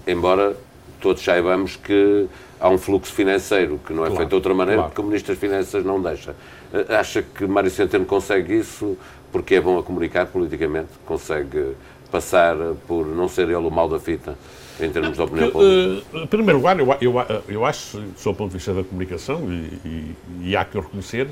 [0.07, 0.57] embora
[1.01, 2.29] todos saibamos que
[2.61, 4.91] há um fluxo financeiro que não é claro, feito de outra maneira, claro.
[4.91, 6.37] porque o Ministro das Finanças não deixa.
[6.73, 8.97] Eh, acha que Mário Centeno consegue isso
[9.33, 10.91] porque é bom a comunicar politicamente?
[11.07, 11.75] Consegue
[12.11, 12.55] passar
[12.87, 14.37] por não ser ele o mal da fita?
[14.81, 16.07] em termos de opinião pública?
[16.13, 19.41] Uh, em primeiro lugar, eu, eu, eu acho, do seu ponto de vista da comunicação,
[19.51, 21.29] e, e, e há que o reconhecer,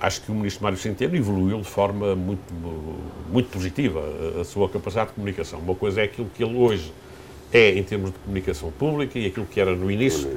[0.00, 2.52] acho que o ministro Mário Centeno evoluiu de forma muito,
[3.30, 4.02] muito positiva
[4.40, 5.58] a sua capacidade de comunicação.
[5.60, 6.92] Uma coisa é aquilo que ele hoje
[7.52, 10.28] é em termos de comunicação pública e aquilo que era no início,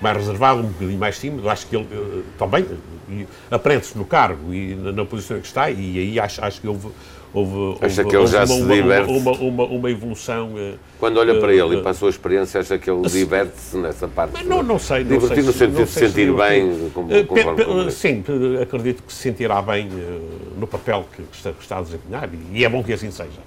[0.00, 1.48] mais reservado, um bocadinho mais tímido.
[1.48, 5.46] Acho que ele uh, também uh, aprende-se no cargo e na, na, posição em que
[5.46, 6.88] está, e aí acho, acho que houve
[7.32, 9.10] houve, acha houve, que ele já se uma, diverte?
[9.10, 10.52] Uma, uma, uma, evolução.
[10.56, 13.76] Eh, Quando olha para ele uh, e para a sua experiência, acha que ele diverte-se
[13.76, 14.32] nessa parte?
[14.32, 15.04] Mas não, não sei.
[15.04, 16.90] Divertir no sentido de se sentir bem?
[16.90, 18.24] Como, uh, sim,
[18.60, 22.28] acredito que se sentirá bem uh, no papel que, que, está, que, está, a desempenhar
[22.52, 23.40] e é bom que assim seja.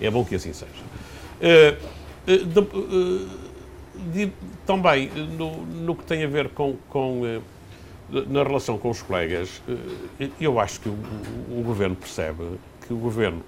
[0.00, 1.76] É bom que assim seja.
[2.26, 2.66] De,
[4.12, 4.32] de,
[4.68, 5.08] também,
[5.38, 7.40] no, no, que tem a ver com, com
[8.10, 9.62] na relação com os colegas,
[10.38, 10.98] eu acho que o,
[11.50, 12.44] o, Governo percebe
[12.86, 13.42] que o governo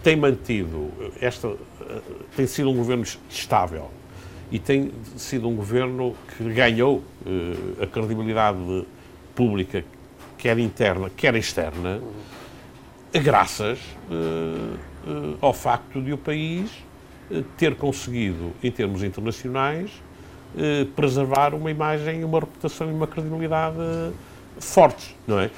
[0.00, 0.88] tem mantido
[1.20, 1.56] esta
[2.36, 3.90] tem sido um governo estável
[4.52, 7.02] e tem sido um governo que ganhou
[7.80, 8.84] a credibilidade
[9.34, 9.84] pública
[10.36, 12.00] quer interna quer externa
[13.12, 13.78] graças
[15.40, 16.72] ao facto de o país
[17.56, 19.90] ter conseguido em termos internacionais
[20.94, 23.78] preservar uma imagem, uma reputação e uma credibilidade
[24.58, 25.50] fortes, não é?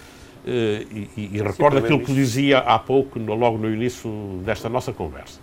[0.46, 4.10] Eh, e, e, e recordo aquilo que dizia há pouco, logo no início
[4.44, 5.40] desta nossa conversa.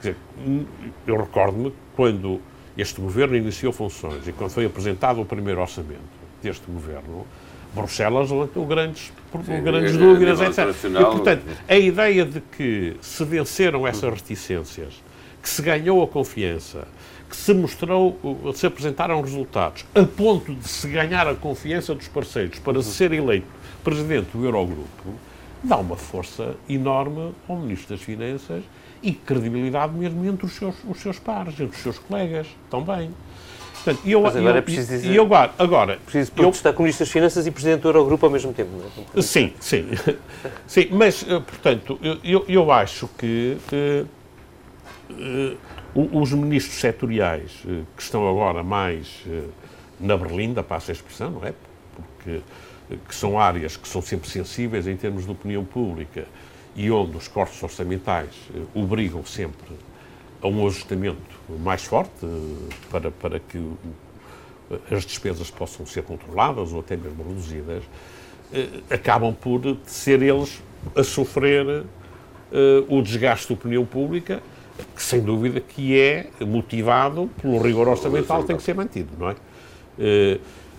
[0.00, 0.66] Quer dizer,
[1.06, 2.40] eu recordo-me quando
[2.76, 6.00] este governo iniciou funções e quando foi apresentado o primeiro orçamento
[6.42, 7.26] deste governo,
[7.74, 9.12] Bruxelas levantou grandes,
[9.44, 10.74] Sim, grandes dúvidas, etc.
[10.84, 15.02] E, portanto, a ideia de que se venceram essas reticências,
[15.42, 16.86] que se ganhou a confiança,
[17.28, 18.18] que se mostrou,
[18.54, 23.46] se apresentaram resultados, a ponto de se ganhar a confiança dos parceiros para ser eleito
[23.84, 25.14] presidente do Eurogrupo,
[25.62, 28.62] dá uma força enorme ao Ministro das Finanças
[29.02, 33.10] e credibilidade mesmo entre os seus, os seus pares, entre os seus colegas também.
[33.74, 35.14] Portanto, eu, Mas agora eu, é preciso dizer...
[35.14, 38.32] Eu, agora, agora preciso protestar com o Ministro das Finanças e Presidente do Eurogrupo ao
[38.32, 39.22] mesmo tempo, não é?
[39.22, 39.86] Sim, sim.
[40.66, 44.06] sim, mas, eh, portanto, eu, eu acho que uh,
[45.94, 49.24] os ministros setoriais uh, que estão agora mais
[49.98, 51.52] na berlinda, passa a expressão, não é?
[51.94, 52.40] Porque
[52.96, 56.26] que são áreas que são sempre sensíveis em termos de opinião pública
[56.74, 59.74] e onde os cortes orçamentais eh, obrigam sempre
[60.40, 61.18] a um ajustamento
[61.60, 63.60] mais forte eh, para, para que
[64.90, 67.82] as despesas possam ser controladas ou até mesmo reduzidas,
[68.52, 70.62] eh, acabam por ser eles
[70.94, 71.84] a sofrer
[72.88, 74.42] o desgaste da opinião pública,
[74.94, 79.36] que sem dúvida que é motivado pelo rigor orçamental, tem que ser mantido, não é?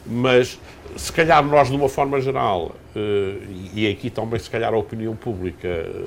[0.05, 0.59] Mas,
[0.95, 3.35] se calhar, nós, de uma forma geral, eh,
[3.73, 6.05] e aqui também, se calhar, a opinião pública eh,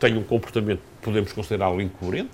[0.00, 2.30] tem um comportamento que podemos considerá-lo incoerente,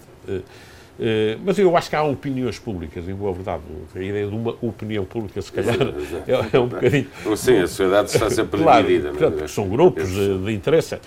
[0.98, 3.62] eh, mas eu acho que há opiniões públicas, em boa verdade.
[3.94, 7.08] A ideia de uma opinião pública, se calhar, é, é, um bocadinho.
[7.36, 9.08] Sim, a sociedade está sempre claro, dividida.
[9.08, 9.12] É?
[9.12, 10.98] Portanto, são grupos de interesse,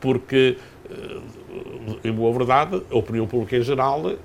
[0.00, 0.56] porque
[2.04, 4.16] em boa verdade, a opinião pública em geral eh,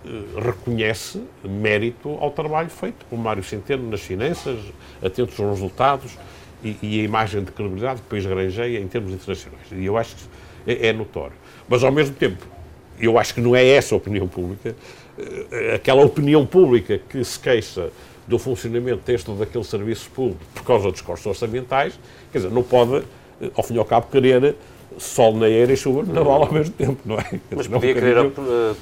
[0.42, 4.60] reconhece mérito ao trabalho feito por Mário Centeno nas finanças,
[5.04, 6.18] atentos aos resultados
[6.64, 9.68] e, e a imagem de credibilidade que o país granjeia em termos internacionais.
[9.72, 10.24] E eu acho que
[10.72, 11.36] é, é notório.
[11.68, 12.46] Mas, ao mesmo tempo,
[13.00, 14.76] eu acho que não é essa a opinião pública,
[15.18, 17.90] eh, aquela opinião pública que se queixa
[18.28, 22.00] do funcionamento deste ou daquele serviço público por causa dos custos orçamentais,
[22.32, 23.04] quer dizer, não pode,
[23.42, 24.56] eh, ao fim e ao cabo, querer
[24.98, 27.40] sol na era e chuva na bola ao mesmo tempo, não é?
[27.56, 28.32] Mas podia querer uh,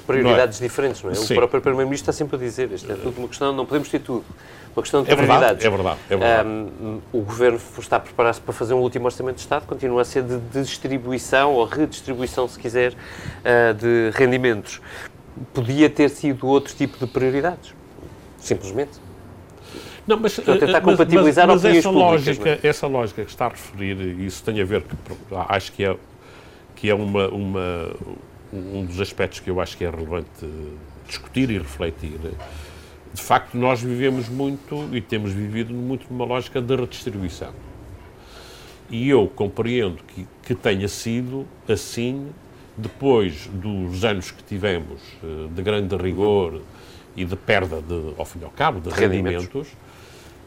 [0.06, 0.68] prioridades não é?
[0.68, 1.14] diferentes, não é?
[1.14, 1.34] Sim.
[1.34, 4.00] O próprio Primeiro-Ministro está sempre a dizer, isto é tudo uma questão, não podemos ter
[4.00, 4.24] tudo,
[4.74, 5.64] uma questão de é prioridades.
[5.64, 6.48] É verdade, é verdade.
[6.48, 10.04] Um, o Governo está a preparar-se para fazer um último Orçamento de Estado, continua a
[10.04, 14.80] ser de distribuição, ou redistribuição, se quiser, uh, de rendimentos.
[15.52, 17.74] Podia ter sido outro tipo de prioridades,
[18.38, 19.03] simplesmente.
[20.06, 22.60] Não, mas, Estou a tentar mas, compatibilizar mas, mas essa lógica, é?
[22.62, 24.94] essa lógica que está a referir, isso tem a ver, que,
[25.48, 25.96] acho que é,
[26.76, 27.90] que é uma, uma,
[28.52, 30.28] um dos aspectos que eu acho que é relevante
[31.06, 32.18] discutir e refletir.
[33.12, 37.52] De facto, nós vivemos muito e temos vivido muito numa lógica de redistribuição.
[38.90, 42.28] E eu compreendo que, que tenha sido assim
[42.76, 46.60] depois dos anos que tivemos eh, de grande rigor
[47.16, 49.68] e de perda, de, ao fim e ao cabo, de rendimentos, rendimentos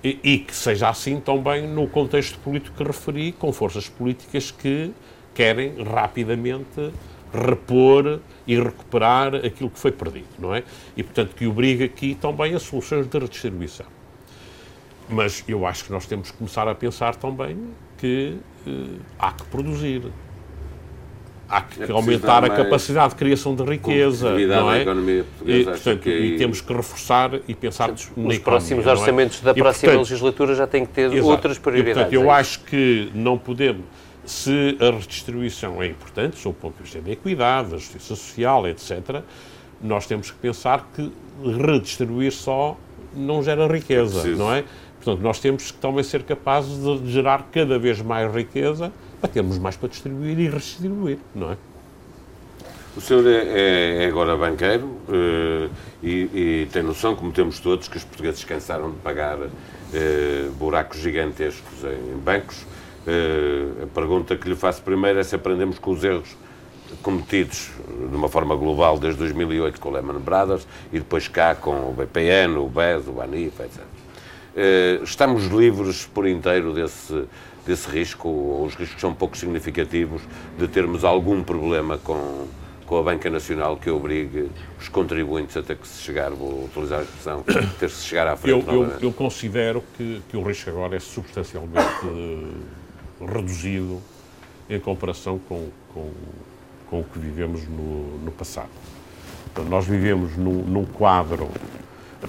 [0.08, 4.94] e, e, que seja assim também no contexto político que referi, com forças políticas que
[5.34, 6.94] querem rapidamente
[7.34, 10.64] repor e recuperar aquilo que foi perdido, não é?
[10.96, 13.86] E, portanto, que obriga aqui também a soluções de redistribuição.
[15.10, 17.58] Mas eu acho que nós temos que começar a pensar também
[17.98, 20.04] que eh, há que produzir,
[21.50, 24.84] há que é aumentar a capacidade de criação de riqueza, não é?
[25.46, 26.10] E, portanto, é...
[26.10, 28.92] e, temos que reforçar e pensar Os próximos é?
[28.92, 29.46] orçamentos é?
[29.46, 31.92] da e, próxima portanto, legislatura já têm que ter exato, outras prioridades.
[31.92, 33.86] E, portanto, eu é acho que não podemos,
[34.26, 38.68] se a redistribuição é importante, sob o ponto de vista da equidade, da justiça social,
[38.68, 39.22] etc.,
[39.82, 41.12] nós temos que pensar que
[41.44, 42.78] redistribuir só
[43.16, 44.64] não gera riqueza, não é?
[44.96, 49.58] Portanto, nós temos que também ser capazes de gerar cada vez mais riqueza para termos
[49.58, 51.58] mais para distribuir e redistribuir, não é?
[52.98, 55.70] O senhor é, é agora banqueiro uh,
[56.02, 59.50] e, e, tem noção, como temos todos, que os portugueses cansaram de pagar uh,
[60.58, 62.64] buracos gigantescos em bancos.
[63.06, 66.36] Uh, a pergunta que lhe faço primeiro é se aprendemos com os erros
[67.04, 67.70] cometidos
[68.10, 71.94] de uma forma global desde 2008 com o Lehman Brothers e depois cá com o
[71.94, 73.84] BPN, o BES, o ANIF, etc.
[75.04, 77.28] Estamos livres por inteiro desse
[77.68, 80.22] desse risco, ou os riscos são pouco significativos
[80.58, 82.48] de termos algum problema com,
[82.86, 84.50] com a Banca Nacional que obrigue
[84.80, 87.44] os contribuintes a ter que se chegar, vou utilizar a expressão,
[87.78, 88.66] ter se chegar à frente.
[88.66, 94.02] Eu, eu, eu considero que, que o risco agora é substancialmente uh, reduzido
[94.70, 96.12] em comparação com, com,
[96.90, 98.70] com o que vivemos no, no passado.
[99.52, 101.50] Então, nós vivemos num, num quadro.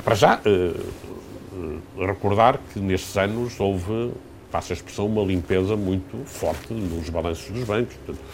[0.05, 4.13] Para já, uh, uh, recordar que nestes anos houve
[4.51, 7.95] passa a expressão, uma limpeza muito forte nos balanços dos bancos.
[7.97, 8.25] Portanto,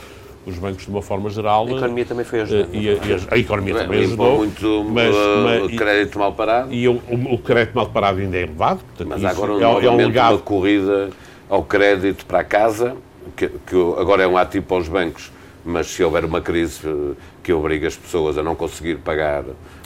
[0.47, 1.67] os bancos, de uma forma geral...
[1.67, 2.75] A economia também foi ajudando.
[2.75, 4.37] E a, e a, a economia também ajudou.
[4.39, 6.73] muito mas, uh, o crédito mal parado.
[6.73, 7.01] E o,
[7.31, 8.81] o, crédito mal parado ainda é elevado.
[8.81, 10.33] Portanto, mas agora, é, é um legado.
[10.33, 11.11] uma corrida
[11.49, 12.95] ao crédito para a casa,
[13.37, 15.33] que, que agora é um ativo para os bancos,
[15.65, 19.45] mas se houver uma crise eh, que obriga as pessoas a não conseguir pagar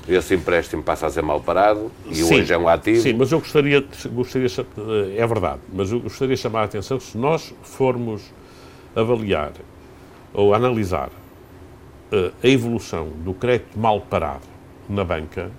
[0.09, 3.03] esse empréstimo passa a ser mal parado e sim, hoje é um ativo.
[3.03, 4.49] Sim, mas eu gostaria, gostaria,
[5.17, 8.23] é verdade, mas eu gostaria de chamar a atenção que se nós formos
[8.97, 9.53] avaliar
[10.33, 11.11] ou analisar
[12.13, 14.47] uh, a evolução do crédito mal parado
[14.89, 15.51] na banca,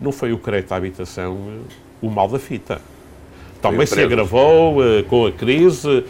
[0.00, 1.64] não foi o crédito à habitação uh,
[2.00, 2.80] o mal da fita.
[3.60, 6.04] Também se agravou uh, com a crise,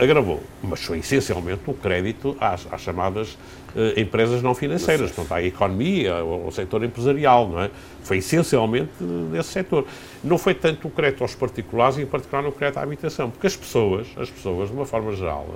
[0.00, 0.40] agravou.
[0.62, 3.36] Mas foi essencialmente o crédito às, às chamadas
[3.74, 7.70] uh, empresas não financeiras, portanto, à economia, ao, ao setor empresarial, não é?
[8.02, 8.92] Foi essencialmente
[9.32, 9.86] desse setor.
[10.22, 13.56] Não foi tanto o crédito aos particulares, em particular no crédito à habitação, porque as
[13.56, 15.46] pessoas, as pessoas, de uma forma geral,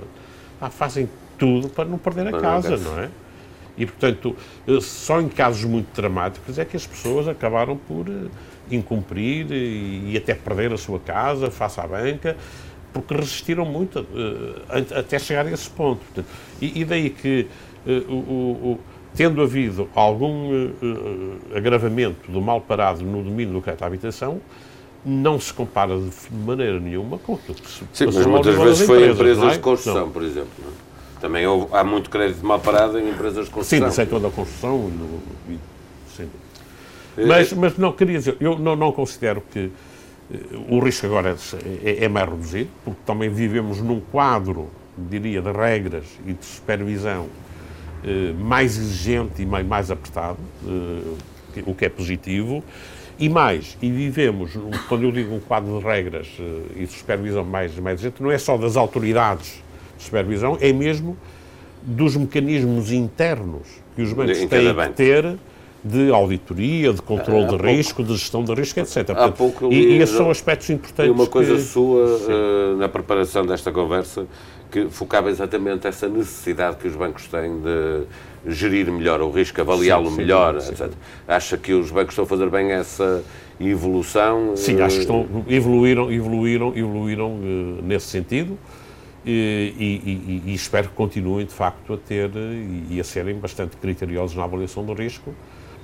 [0.71, 3.09] fazem tudo para não perder a casa, não é?
[3.79, 4.35] E, portanto,
[4.67, 8.27] eh, só em casos muito dramáticos é que as pessoas acabaram por eh,
[8.69, 12.35] incumprir e, até perder a sua casa face à banca,
[12.91, 14.05] porque resistiram muito
[14.93, 16.01] até chegar a esse ponto.
[16.59, 17.47] E, daí que,
[17.91, 18.79] o, o,
[19.15, 24.41] tendo havido algum uh, agravamento do mal parado no domínio do crédito à habitação,
[25.05, 28.97] não se compara de maneira nenhuma com aquilo que se Sim, mas muitas vezes foi
[28.97, 29.51] empresas, empresas é?
[29.51, 30.11] de construção, não.
[30.11, 30.49] por exemplo.
[30.59, 30.89] É?
[31.21, 33.79] Também houve, há muito crédito mal parado em empresas de construção.
[33.79, 34.77] Sim, no setor da construção.
[34.77, 35.19] No,
[36.15, 36.29] sim.
[37.27, 39.69] Mas, mas não, queria dizer, eu não, não considero que
[40.33, 40.37] eh,
[40.69, 41.35] o risco agora
[41.83, 46.45] é, é, é, mais reduzido, porque também vivemos num quadro, diria, de regras e de
[46.45, 47.48] supervisão eh,
[48.39, 52.63] mais exigente e mais, apertado, eh, o que é positivo,
[53.19, 54.51] e mais, e vivemos,
[54.87, 56.27] quando eu digo um quadro de regras
[56.75, 59.61] e de supervisão mais, mais exigente, não é só das autoridades
[59.97, 61.17] de supervisão, é mesmo
[61.81, 65.37] dos mecanismos internos que os bancos têm que ter
[65.83, 69.05] de auditoria, de controle de pouco, risco, de gestão de risco, etc.
[69.05, 71.09] Portanto, pouco, e, e esses são aspectos importantes.
[71.09, 74.25] E uma coisa que, sua uh, na preparação desta conversa
[74.71, 80.11] que focava exatamente essa necessidade que os bancos têm de gerir melhor o risco, avaliá-lo
[80.11, 80.91] melhor, sim, etc.
[81.27, 83.23] Acha que os bancos estão a fazer bem essa
[83.59, 84.55] evolução?
[84.55, 88.57] Sim, acho que estão, evoluíram, evoluíram, evoluíram uh, nesse sentido.
[89.25, 92.31] E, e, e, e, espero que continuem, de facto, a ter
[92.89, 95.35] e a serem bastante criteriosos na avaliação do risco,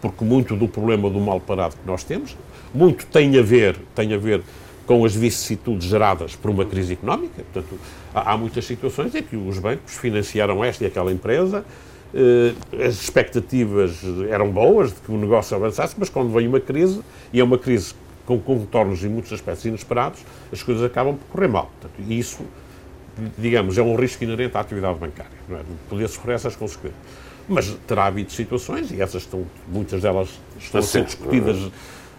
[0.01, 2.37] porque muito do problema do mal parado que nós temos,
[2.73, 4.41] muito tem a ver, tem a ver
[4.85, 7.43] com as vicissitudes geradas por uma crise económica.
[7.51, 7.79] Portanto,
[8.15, 11.65] há, muitas situações em que os bancos financiaram esta e aquela empresa,
[12.13, 12.53] eh,
[12.85, 13.99] as expectativas
[14.29, 17.01] eram boas de que o negócio avançasse, mas quando vem uma crise,
[17.33, 17.93] e é uma crise
[18.25, 21.69] com contornos em muitos aspectos inesperados, as coisas acabam por correr mal.
[21.79, 22.43] Portanto, isso,
[23.37, 25.61] digamos, é um risco inerente à atividade bancária, não é?
[25.89, 26.99] poder sofrer essas consequências.
[27.47, 31.69] Mas terá havido situações, e essas estão, muitas delas estão a ser discutidas.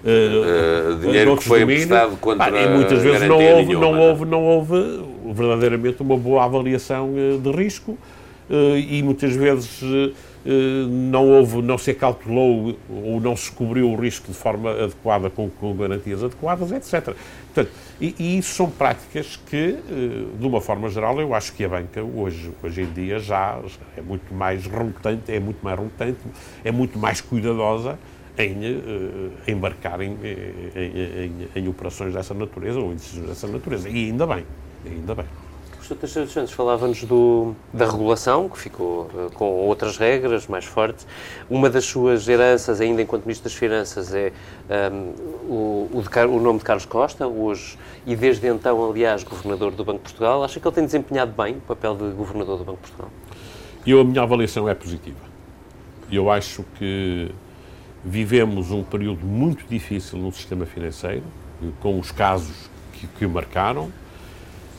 [0.04, 4.24] Uh, dinheiro que foi emprestado contra pá, e muitas vezes não houve, nenhuma, não, houve,
[4.24, 7.98] não houve verdadeiramente uma boa avaliação uh, de risco
[8.48, 9.82] e muitas vezes
[10.88, 15.50] não houve, não se calculou ou não se cobriu o risco de forma adequada com,
[15.50, 17.16] com garantias adequadas, etc.
[17.52, 21.64] Portanto, e, e, isso são práticas que, eh, de uma forma geral, eu acho que
[21.64, 23.58] a banca hoje, hoje em dia já
[23.96, 26.18] é muito mais relutante, é muito mais relutante,
[26.62, 27.98] é muito mais cuidadosa
[28.38, 33.88] em uh, embarcar em, em, em, em, operações dessa natureza ou em decisões dessa natureza.
[33.88, 34.44] E ainda bem,
[34.84, 35.26] ainda bem.
[35.86, 35.94] Sr.
[35.94, 37.04] Teixeira dos Santos falava-nos
[37.72, 41.06] da regulação, que ficou uh, com outras regras mais fortes.
[41.48, 44.32] Uma das suas heranças, ainda enquanto Ministro das Finanças, é
[44.68, 45.12] um,
[45.48, 49.84] o, o, de, o, nome de Carlos Costa, hoje, e desde então, aliás, Governador do
[49.84, 50.42] Banco de Portugal.
[50.42, 53.10] Acha que ele tem desempenhado bem o papel de Governador do Banco de Portugal?
[53.86, 55.24] Eu, a minha avaliação é positiva.
[56.10, 57.30] Eu acho que
[58.04, 61.24] vivemos um período muito difícil no sistema financeiro,
[61.80, 63.90] com os casos que, que o marcaram.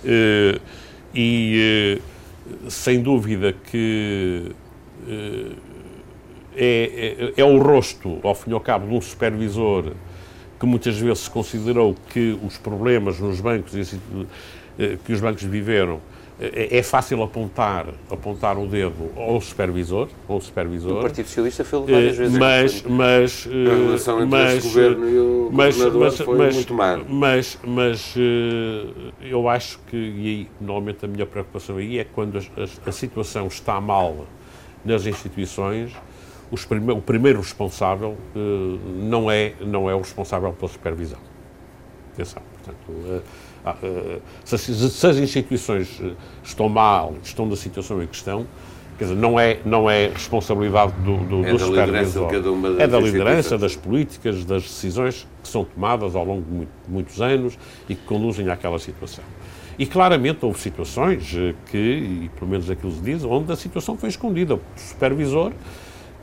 [0.03, 0.59] Uh,
[1.13, 4.51] e eh, sem dúvida que
[5.07, 5.51] eh,
[6.55, 9.93] é, é, é, o rosto, ao fim e ao cabo, de um supervisor
[10.59, 13.93] que muitas vezes considerou que os problemas nos bancos
[14.77, 15.99] eh, que os bancos viveram
[16.39, 20.99] é, é fácil apontar, apontar o dedo ao supervisor, ao supervisor.
[20.99, 22.37] O Partido Socialista fez várias vezes.
[22.37, 26.73] Mas, mas, a relação entre mas, este governo e o mas, mas, foi mas, muito
[26.73, 26.99] má.
[27.07, 28.15] Mas, mas
[29.21, 32.91] eu acho que, e aí, normalmente a minha preocupação aí é quando a, a, a
[32.91, 34.27] situação está mal
[34.85, 35.91] nas instituições,
[36.69, 38.15] prime, o primeiro responsável
[38.85, 41.19] não, é, não é o responsável pela supervisão.
[42.13, 43.21] Atenção, portanto eh,
[44.43, 46.11] se, se, as instituições eh,
[46.43, 48.45] estão mal, estão na situação em questão,
[48.97, 52.29] quer dizer, não é, não é responsabilidade do, do, é do supervisor.
[52.79, 57.21] É da liderança, das políticas, das decisões que são tomadas ao longo de muito, muitos
[57.21, 57.57] anos
[57.87, 59.23] e que conduzem àquela situação.
[59.79, 63.97] E claramente houve situações eh, que, e pelo menos aquilo se diz, onde a situação
[63.97, 64.55] foi escondida.
[64.55, 65.51] O supervisor,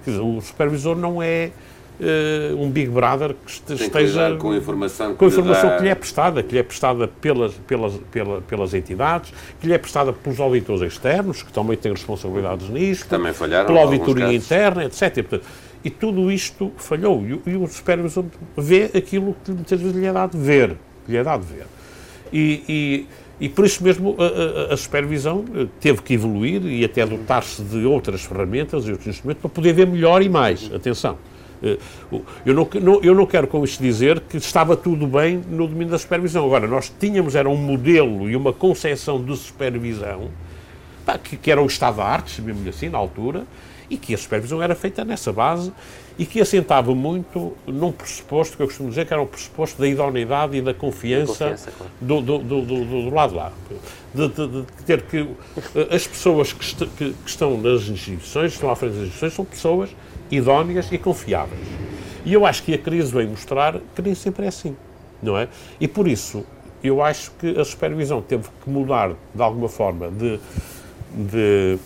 [0.05, 1.53] quer dizer, o supervisor não é
[2.01, 5.77] uh, um Big Brother que esteja com informação que, com informação dá...
[5.77, 9.73] que lhe é prestada, que lhe é prestada pelas, pelas, pelas, pelas entidades, que lhe
[9.73, 14.33] é prestada pelos auditores externos, que também têm responsabilidades nisto, que também falharam, pela auditoria
[14.33, 15.15] interna, etc.
[15.15, 15.45] Portanto,
[15.85, 17.23] e tudo isto falhou.
[17.23, 18.25] E, e o supervisor
[18.57, 20.77] vê aquilo que muitas vezes lhe é dado ver.
[21.07, 21.67] Lhe é dado ver.
[22.33, 23.07] E,
[23.41, 25.45] E por isso mesmo a, a, a, supervisão
[25.81, 29.87] teve que evoluir e até dotar-se de outras ferramentas e outros instrumentos para poder ver
[29.87, 30.73] melhor e mais.
[30.73, 31.19] Atenção.
[32.45, 32.69] Eu não,
[33.03, 36.45] eu não quero com isto dizer que estava tudo bem no domínio da supervisão.
[36.45, 40.31] Agora, nós tínhamos, era um modelo e uma concepção de supervisão
[41.23, 43.45] que, que, era o Estado de Artes, mesmo assim, na altura,
[43.89, 45.73] e que a supervisão era feita nessa base
[46.19, 49.87] e que assentava muito num pressuposto, que eu costumo dizer que era um pressuposto da
[49.87, 51.93] idoneidade e da confiança, confiança claro.
[52.01, 53.53] do, do, do, do, do lado lá.
[54.15, 55.29] De, de, de, ter que
[55.75, 59.35] eh, as pessoas que, est que, que, estão nas instituições, estão à frente das instituições,
[59.35, 59.91] são pessoas
[60.31, 61.67] idóneas e confiáveis.
[62.25, 64.77] E eu acho que a crise vem mostrar que nem sempre é assim,
[65.23, 65.49] não é?
[65.81, 66.45] E por isso,
[66.83, 70.41] eu acho que a supervisão teve que mudar de alguma forma de,
[71.13, 71.79] de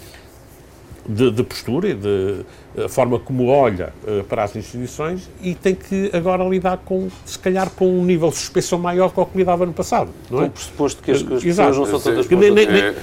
[1.08, 2.44] de, de, postura e de
[2.84, 7.38] a forma como olha uh, para as instituições e tem que agora lidar com, se
[7.38, 10.10] calhar, com um nível de suspeição maior do que lidava no passado.
[10.30, 10.42] Não é?
[10.42, 12.94] Com o pressuposto que as, que as pessoas não são todas nem, nem, nem,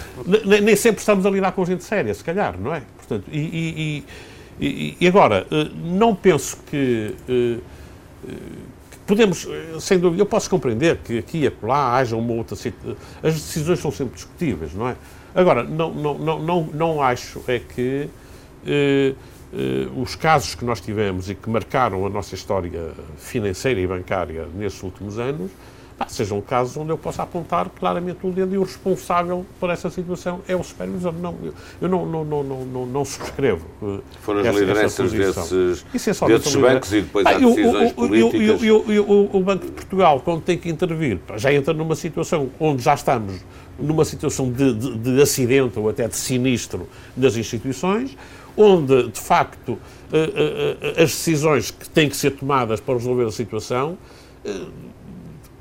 [0.46, 2.84] nem, nem, sempre estamos a lidar com gente séria, se calhar, não é?
[2.96, 4.04] Portanto, e, e, e,
[4.60, 7.14] e agora, uh, não penso que.
[7.28, 7.62] Uh,
[9.06, 9.48] podemos,
[9.80, 12.58] sem dúvida, eu posso compreender que aqui e acolá haja uma outra.
[13.22, 14.96] As decisões são sempre discutíveis, não é?
[15.36, 18.10] Agora, não, não, não, não, não acho é que
[18.66, 19.14] eh,
[19.54, 24.48] eh, os casos que nós tivemos e que marcaram a nossa história financeira e bancária
[24.56, 25.52] nesses últimos anos
[25.98, 29.90] pá, sejam casos onde eu possa apontar claramente o dedo e o responsável por essa
[29.90, 31.14] situação é o supervisor.
[31.14, 31.36] Não,
[31.82, 33.66] eu não, não, não, não, não, não subscrevo.
[33.82, 38.62] Eh, Foram as lideranças desses, desses bancos e depois há decisões o, políticas.
[39.08, 42.94] O, o Banco de Portugal, quando tem que intervir, já entra numa situação onde já
[42.94, 43.42] estamos
[43.78, 48.18] numa situação de, de, de acidente ou até de sinistro das instituições,
[48.56, 49.78] onde, de facto,
[50.14, 53.98] eh, eh, as decisões que têm que ser tomadas para resolver a situação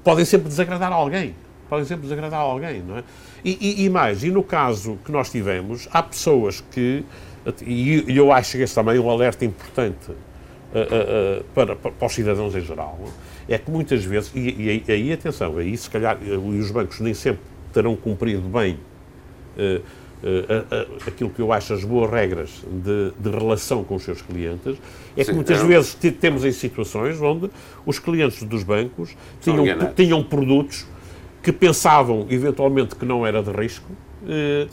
[0.04, 1.34] podem sempre desagradar alguém.
[1.68, 3.04] Podem sempre desagradar alguém, não é?
[3.44, 7.04] E, e, e mais, e no caso que nós tivemos, há pessoas que,
[7.66, 10.12] e eu acho que esse também é um alerta importante
[11.54, 12.98] para, para, os cidadãos em geral,
[13.48, 17.14] é que muitas vezes, e, e aí atenção, aí se calhar, e os bancos nem
[17.14, 17.42] sempre
[17.72, 18.78] terão cumprido bem
[19.56, 19.84] uh, uh,
[21.06, 24.76] aquilo que eu acho as boas regras de, de relação com os seus clientes,
[25.16, 27.50] é Sim, que muitas vezes temos em situações onde
[27.84, 29.64] os clientes dos bancos tinham,
[29.94, 30.86] tinham produtos
[31.42, 33.90] que pensavam eventualmente que não era de risco,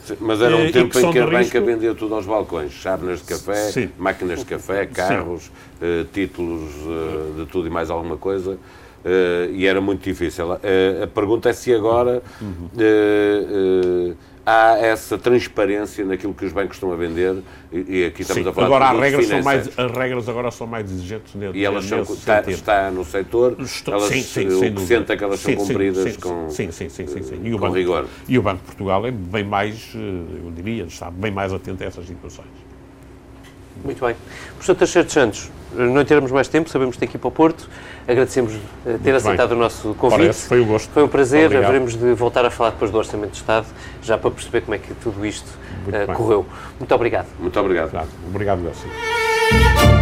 [0.04, 3.26] Sim, mas era um tempo em que a banca vendia tudo aos balcões, chávenas de
[3.26, 3.90] café, Sim.
[3.98, 8.52] máquinas de café, carros, uh, títulos uh, de tudo e mais alguma coisa.
[8.52, 10.52] Uh, e era muito difícil.
[10.52, 16.96] A pergunta é se agora uh, há essa transparência naquilo que os bancos estão a
[16.96, 20.28] vender e, aqui estamos Sim, a falar agora de as regras, são mais, as regras
[20.28, 24.22] agora são mais exigentes nesse, E elas são, está, está, no setor, Estou, elas, sim,
[24.22, 26.50] sim, o que sente é que elas sim, são cumpridas com.
[27.42, 28.06] E o banco, rigor.
[28.28, 31.86] E o Banco de Portugal é bem mais, eu diria, está bem mais atento a
[31.86, 32.71] essas situações.
[33.84, 34.16] Muito bem.
[34.54, 37.30] Professor Teixeira de Santos, não teremos mais tempo, sabemos que tem que ir para o
[37.30, 37.68] Porto.
[38.06, 39.58] Agradecemos eh, ter Muito aceitado bem.
[39.58, 40.20] o nosso convite.
[40.20, 40.90] Parece, foi um gosto.
[40.90, 41.46] Foi um prazer.
[41.46, 41.64] Obrigado.
[41.64, 43.66] Haveremos de voltar a falar depois do Orçamento de Estado,
[44.02, 45.48] já para perceber como é que tudo isto
[45.88, 46.46] uh, correu.
[46.78, 47.26] Muito obrigado.
[47.38, 48.06] Muito obrigado.
[48.28, 50.01] Obrigado, Obrigado